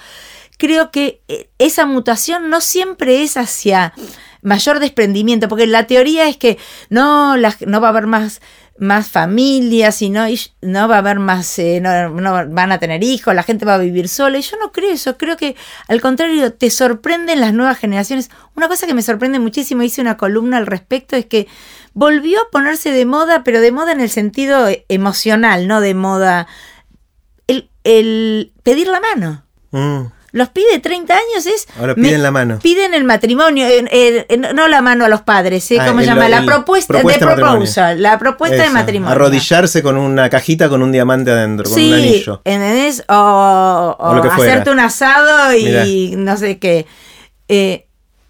Creo 0.60 0.92
que 0.92 1.24
eh, 1.28 1.50
esa 1.58 1.88
mutación 1.88 2.52
no 2.52 2.62
siempre 2.62 3.24
es 3.24 3.36
hacia 3.36 3.94
mayor 4.44 4.80
desprendimiento, 4.80 5.48
porque 5.48 5.66
la 5.66 5.88
teoría 5.88 6.30
es 6.30 6.38
que 6.38 6.60
no, 6.90 7.36
no 7.36 7.82
va 7.82 7.88
a 7.88 7.92
haber 7.92 8.06
más 8.06 8.42
más 8.80 9.10
familias 9.10 10.02
y 10.02 10.10
no, 10.10 10.26
no 10.62 10.88
va 10.88 10.96
a 10.96 11.00
haber 11.00 11.20
más, 11.20 11.60
eh, 11.60 11.82
no, 11.82 12.50
van 12.50 12.72
a 12.72 12.80
tener 12.80 13.04
hijos, 13.04 13.36
la 13.36 13.44
gente 13.44 13.66
va 13.66 13.76
a 13.76 13.80
vivir 13.80 14.08
sola. 14.08 14.38
Y 14.38 14.42
yo 14.42 14.58
no 14.58 14.72
creo 14.72 14.92
eso, 14.92 15.18
creo 15.18 15.38
que 15.38 15.56
al 15.88 16.02
contrario, 16.02 16.54
te 16.54 16.70
sorprenden 16.70 17.42
las 17.42 17.54
nuevas 17.54 17.78
generaciones. 17.78 18.30
Una 18.56 18.68
cosa 18.68 18.88
que 18.88 18.94
me 18.94 19.02
sorprende 19.02 19.40
muchísimo, 19.40 19.84
hice 19.84 20.02
una 20.02 20.18
columna 20.18 20.58
al 20.58 20.66
respecto, 20.66 21.16
es 21.16 21.26
que 21.26 21.48
volvió 21.94 22.40
a 22.40 22.50
ponerse 22.52 22.92
de 22.92 23.06
moda, 23.06 23.44
pero 23.44 23.62
de 23.62 23.72
moda 23.72 23.92
en 23.92 24.00
el 24.00 24.10
sentido 24.10 24.68
emocional, 24.88 25.68
no 25.68 25.82
de 25.82 25.94
moda, 25.94 26.48
el, 27.84 28.54
pedir 28.64 28.88
la 28.88 29.00
mano. 29.00 29.44
Mm. 29.72 30.19
Los 30.32 30.50
pibes 30.50 30.72
de 30.74 30.80
30 30.80 31.14
años 31.14 31.46
es... 31.46 31.68
Ahora 31.80 31.96
piden 31.96 32.22
la 32.24 32.32
mano. 32.32 32.60
Piden 32.60 32.94
el 32.94 33.04
matrimonio, 33.04 33.66
eh, 33.68 33.86
eh, 33.92 34.26
eh, 34.30 34.38
no 34.38 34.68
la 34.68 34.82
mano 34.82 35.06
a 35.06 35.10
los 35.10 35.22
padres, 35.22 35.70
¿eh? 35.72 35.78
Ah, 35.82 35.88
¿cómo 35.88 36.00
se 36.02 36.06
llama? 36.08 36.30
La 36.30 36.44
propuesta, 36.46 36.94
propuesta 36.94 37.26
de 37.28 37.36
proposal, 37.36 38.02
la 38.02 38.20
propuesta 38.20 38.64
de 38.64 38.70
matrimonio. 38.70 39.12
Arrodillarse 39.14 39.82
con 39.82 39.98
una 39.98 40.30
cajita 40.30 40.70
con 40.70 40.82
un 40.84 40.92
diamante 40.92 41.32
adentro, 41.32 41.64
con 41.66 41.74
un 41.74 41.80
Sí, 41.80 41.94
anillo. 41.94 42.42
¿entendés? 42.46 43.04
O, 43.10 43.96
o 44.00 44.10
O 44.10 44.16
lo 44.16 44.22
que 44.22 44.30
fuera. 44.30 44.52
hacerte 44.54 44.72
un 44.72 44.80
asado 44.80 45.54
y 45.56 46.14
no 46.16 46.38
sé 46.38 46.60
qué. 46.60 46.86
Eh, 47.48 47.86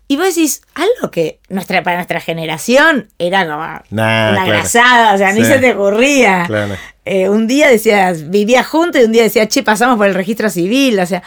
y 0.07 0.15
vos 0.17 0.25
decís, 0.33 0.61
algo 0.73 1.11
que 1.11 1.39
nuestra, 1.49 1.83
para 1.83 1.97
nuestra 1.97 2.19
generación 2.19 3.09
era 3.19 3.43
como 3.45 3.57
Nah, 3.91 4.31
una 4.31 4.31
claro. 4.31 4.47
grasada, 4.47 5.13
o 5.13 5.17
sea, 5.19 5.31
ni 5.33 5.45
se 5.45 5.59
te 5.59 5.73
ocurría. 5.73 6.45
Claro. 6.47 6.75
Eh, 7.05 7.29
un 7.29 7.45
día 7.47 7.67
decías, 7.69 8.29
vivía 8.31 8.63
juntos 8.63 9.01
y 9.01 9.05
un 9.05 9.11
día 9.11 9.23
decía, 9.23 9.47
che, 9.47 9.61
pasamos 9.61 9.97
por 9.97 10.07
el 10.07 10.15
registro 10.15 10.49
civil, 10.49 10.99
o 10.99 11.05
sea, 11.05 11.21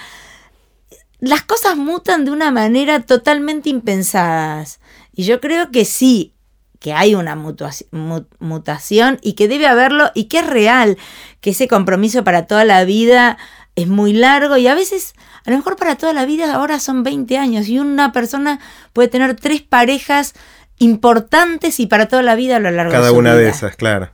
las 1.22 1.42
cosas 1.42 1.76
mutan 1.76 2.24
de 2.24 2.32
una 2.32 2.50
manera 2.50 3.00
totalmente 3.00 3.70
impensadas. 3.70 4.80
Y 5.14 5.22
yo 5.24 5.40
creo 5.40 5.70
que 5.70 5.84
sí, 5.84 6.34
que 6.80 6.92
hay 6.92 7.14
una 7.14 7.36
mutación 7.36 9.18
y 9.22 9.34
que 9.34 9.46
debe 9.48 9.66
haberlo 9.68 10.10
y 10.14 10.24
que 10.24 10.40
es 10.40 10.46
real, 10.46 10.98
que 11.40 11.50
ese 11.50 11.68
compromiso 11.68 12.24
para 12.24 12.46
toda 12.46 12.64
la 12.64 12.84
vida 12.84 13.38
es 13.76 13.86
muy 13.86 14.12
largo 14.12 14.56
y 14.56 14.66
a 14.66 14.74
veces, 14.74 15.14
a 15.46 15.50
lo 15.50 15.56
mejor 15.58 15.76
para 15.76 15.96
toda 15.96 16.12
la 16.12 16.26
vida 16.26 16.52
ahora 16.54 16.80
son 16.80 17.04
20 17.04 17.38
años 17.38 17.68
y 17.68 17.78
una 17.78 18.10
persona 18.12 18.58
puede 18.92 19.06
tener 19.08 19.36
tres 19.36 19.62
parejas 19.62 20.34
importantes 20.78 21.78
y 21.80 21.86
para 21.86 22.08
toda 22.08 22.22
la 22.22 22.34
vida 22.34 22.56
a 22.56 22.60
lo 22.60 22.70
largo 22.70 22.92
de 22.92 22.98
Cada 22.98 23.10
su 23.10 23.16
una 23.16 23.34
de 23.34 23.42
vida 23.42 23.50
esas, 23.50 23.76
claro. 23.76 24.10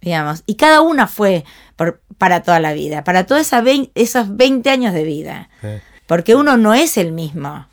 digamos. 0.00 0.44
Y 0.46 0.54
cada 0.54 0.80
una 0.80 1.08
fue 1.08 1.44
por- 1.76 2.00
para 2.18 2.42
toda 2.42 2.60
la 2.60 2.72
vida, 2.72 3.02
para 3.04 3.26
todos 3.26 3.50
esos 3.94 4.36
20 4.36 4.70
años 4.70 4.94
de 4.94 5.02
vida. 5.04 5.50
Porque 6.12 6.34
uno 6.34 6.58
no 6.58 6.74
es 6.74 6.98
el 6.98 7.10
mismo. 7.10 7.66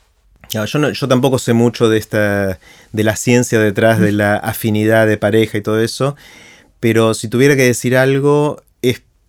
Yo, 0.50 0.64
yo 0.64 1.08
tampoco 1.10 1.40
sé 1.40 1.52
mucho 1.52 1.90
de 1.90 1.98
esta 1.98 2.58
de 2.94 3.04
la 3.04 3.18
ciencia 3.18 3.60
detrás 3.60 4.00
de 4.00 4.14
la 4.14 4.38
afinidad 4.38 5.08
de 5.08 5.18
pareja 5.18 5.58
y 5.58 5.62
todo 5.62 5.82
eso, 5.82 6.16
pero 6.80 7.14
si 7.16 7.28
tuviera 7.28 7.58
que 7.58 7.64
decir 7.64 7.98
algo, 7.98 8.64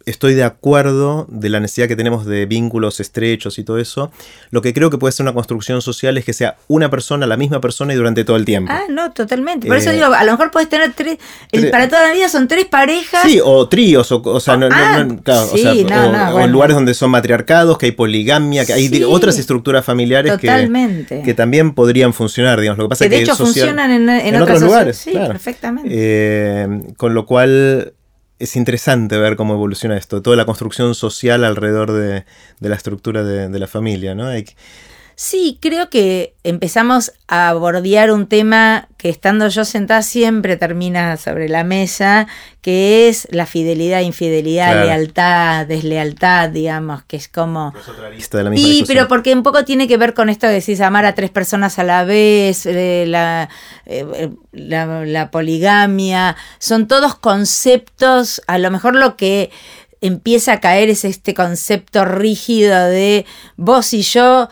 estoy 0.07 0.35
de 0.35 0.45
acuerdo 0.45 1.27
de 1.29 1.49
la 1.51 1.61
necesidad 1.61 1.87
que 1.87 1.97
tenemos 1.97 2.25
de 2.27 2.47
vínculos 2.47 3.01
estrechos 3.01 3.59
y 3.59 3.65
todo 3.65 3.79
eso. 3.79 4.11
Lo 4.51 4.63
que 4.63 4.73
creo 4.73 4.91
que 4.91 4.99
puede 4.99 5.13
ser 5.13 5.25
una 5.25 5.35
construcción 5.35 5.83
social 5.83 6.17
es 6.19 6.25
que 6.25 6.33
sea 6.33 6.57
una 6.69 6.89
persona, 6.91 7.27
la 7.27 7.37
misma 7.37 7.61
persona 7.61 7.93
y 7.93 7.97
durante 7.97 8.25
todo 8.25 8.37
el 8.37 8.45
tiempo. 8.45 8.73
Ah, 8.75 8.83
no, 8.89 9.13
totalmente. 9.13 9.69
Por 9.69 9.77
eso 9.77 9.91
Eh, 9.91 9.95
digo, 9.95 10.07
a 10.07 10.25
lo 10.25 10.33
mejor 10.33 10.51
puedes 10.51 10.69
tener 10.69 10.93
tres, 10.95 11.19
el- 11.53 11.71
para 11.71 11.89
toda 11.89 12.09
la 12.09 12.15
vida 12.15 12.29
son 12.29 12.49
tres 12.49 12.65
parejas. 12.65 13.23
Sí, 13.25 13.41
o 13.45 13.69
tríos, 13.69 14.11
o, 14.11 14.23
o 14.23 14.41
sea, 14.41 14.57
no, 14.57 14.69
no- 14.69 14.75
Ah, 14.75 15.05
no- 15.05 15.23
claro, 15.23 15.43
o 15.43 15.57
sí, 15.57 15.63
sea, 15.63 15.75
no, 15.75 15.81
o- 16.09 16.13
no, 16.13 16.29
o 16.29 16.33
bueno. 16.33 16.45
en 16.47 16.53
lugares 16.53 16.75
donde 16.77 16.95
son 16.95 17.11
matriarcados, 17.11 17.77
que 17.79 17.87
hay 17.87 17.93
poligamia, 17.93 18.65
que 18.65 18.73
hay 18.73 18.89
Sí. 18.89 19.05
otras 19.05 19.39
estructuras 19.39 19.85
familiares 19.85 20.39
que, 20.39 21.35
también 21.37 21.75
podrían 21.75 22.13
funcionar, 22.15 22.61
digamos. 22.61 22.79
Lo 22.79 22.85
que 22.85 22.89
pasa 22.91 23.05
que 23.05 23.11
de 23.11 23.17
es 23.17 23.21
que 23.21 23.25
hecho 23.25 23.37
social- 23.37 23.69
funcionan 23.69 23.91
en, 23.91 24.09
en 24.09 24.43
otros 24.43 24.61
lugares, 24.63 24.97
Sí, 24.97 25.11
claro. 25.13 25.29
perfectamente. 25.29 25.89
Eh, 25.93 26.69
con 26.97 27.15
lo 27.15 27.27
cual 27.27 27.93
es 28.41 28.57
interesante 28.57 29.19
ver 29.19 29.37
cómo 29.37 29.55
evoluciona 29.55 29.97
esto, 29.97 30.23
toda 30.23 30.37
la 30.37 30.47
construcción 30.47 30.95
social 30.95 31.45
alrededor 31.45 31.93
de, 31.93 32.25
de 32.59 32.69
la 32.69 32.75
estructura 32.75 33.23
de, 33.23 33.49
de 33.49 33.59
la 33.59 33.69
familia, 33.69 34.15
¿no? 34.15 34.27
Hay 34.27 34.47
Sí, 35.15 35.59
creo 35.61 35.91
que 35.91 36.35
empezamos 36.45 37.13
a 37.29 37.53
bordear 37.53 38.11
un 38.11 38.27
tema 38.27 38.89
que 38.97 39.11
estando 39.11 39.49
yo 39.49 39.65
sentada 39.67 40.03
siempre 40.03 40.57
termina 40.57 41.17
sobre 41.19 41.49
la 41.49 41.63
mesa, 41.65 42.27
que 42.63 43.09
es 43.09 43.29
la 43.31 43.45
fidelidad, 43.47 44.01
infidelidad, 44.01 44.73
Claro. 44.73 44.87
lealtad, 44.87 45.67
deslealtad, 45.67 46.49
digamos, 46.51 47.03
que 47.05 47.17
es 47.17 47.29
como... 47.29 47.75
lista 48.15 48.39
de 48.39 48.45
la 48.45 48.51
misma 48.51 48.67
Y, 48.67 48.71
discusión. 48.71 48.97
pero 48.97 49.09
porque 49.09 49.35
un 49.35 49.43
poco 49.43 49.65
tiene 49.65 49.87
que 49.89 49.97
ver 49.99 50.15
con 50.15 50.31
esto 50.31 50.47
de 50.47 50.55
decís 50.55 50.81
amar 50.81 51.05
a 51.05 51.15
tres 51.15 51.31
personas 51.31 51.79
a 51.79 51.85
la 51.85 52.05
vez, 52.05 52.65
eh, 52.67 53.05
la, 53.07 53.49
eh, 53.87 54.31
la, 54.53 55.05
la 55.05 55.31
poligamia, 55.31 56.37
son 56.59 56.89
todos 56.89 57.15
conceptos, 57.15 58.41
a 58.47 58.59
lo 58.59 58.71
mejor 58.71 58.95
lo 58.97 59.17
que 59.17 59.51
empieza 60.01 60.55
a 60.55 60.61
caer 60.61 60.89
es 60.89 61.05
este 61.05 61.35
concepto 61.35 62.07
rígido 62.07 62.87
de 62.87 63.27
vos 63.57 63.93
y 63.93 64.01
yo, 64.03 64.49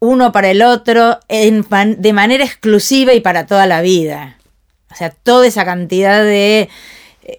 uno 0.00 0.32
para 0.32 0.50
el 0.50 0.62
otro, 0.62 1.20
en 1.28 1.64
de 1.98 2.12
manera 2.12 2.44
exclusiva 2.44 3.14
y 3.14 3.20
para 3.20 3.46
toda 3.46 3.66
la 3.66 3.82
vida. 3.82 4.38
O 4.90 4.94
sea, 4.96 5.10
toda 5.10 5.46
esa 5.46 5.64
cantidad 5.64 6.22
de 6.24 6.68
eh, 7.22 7.38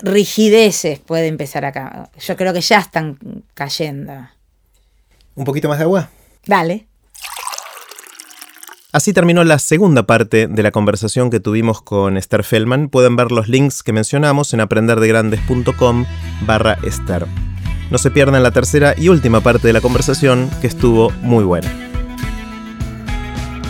rigideces 0.00 0.98
puede 0.98 1.28
empezar 1.28 1.64
acá. 1.64 2.10
Yo 2.18 2.36
creo 2.36 2.52
que 2.52 2.60
ya 2.60 2.78
están 2.78 3.18
cayendo. 3.54 4.12
Un 5.34 5.44
poquito 5.44 5.68
más 5.68 5.78
de 5.78 5.84
agua. 5.84 6.10
Dale. 6.46 6.86
Así 8.90 9.12
terminó 9.12 9.44
la 9.44 9.58
segunda 9.58 10.04
parte 10.04 10.46
de 10.46 10.62
la 10.62 10.70
conversación 10.70 11.30
que 11.30 11.40
tuvimos 11.40 11.82
con 11.82 12.16
Esther 12.16 12.42
Feldman. 12.42 12.88
Pueden 12.88 13.16
ver 13.16 13.30
los 13.30 13.46
links 13.48 13.82
que 13.82 13.92
mencionamos 13.92 14.54
en 14.54 14.60
aprenderdegrandes.com 14.60 16.06
barra 16.46 16.78
Esther. 16.82 17.26
No 17.90 17.98
se 17.98 18.10
pierdan 18.10 18.42
la 18.42 18.50
tercera 18.50 18.94
y 18.96 19.10
última 19.10 19.42
parte 19.42 19.66
de 19.66 19.74
la 19.74 19.82
conversación 19.82 20.50
que 20.60 20.66
estuvo 20.66 21.10
muy 21.22 21.44
buena. 21.44 21.87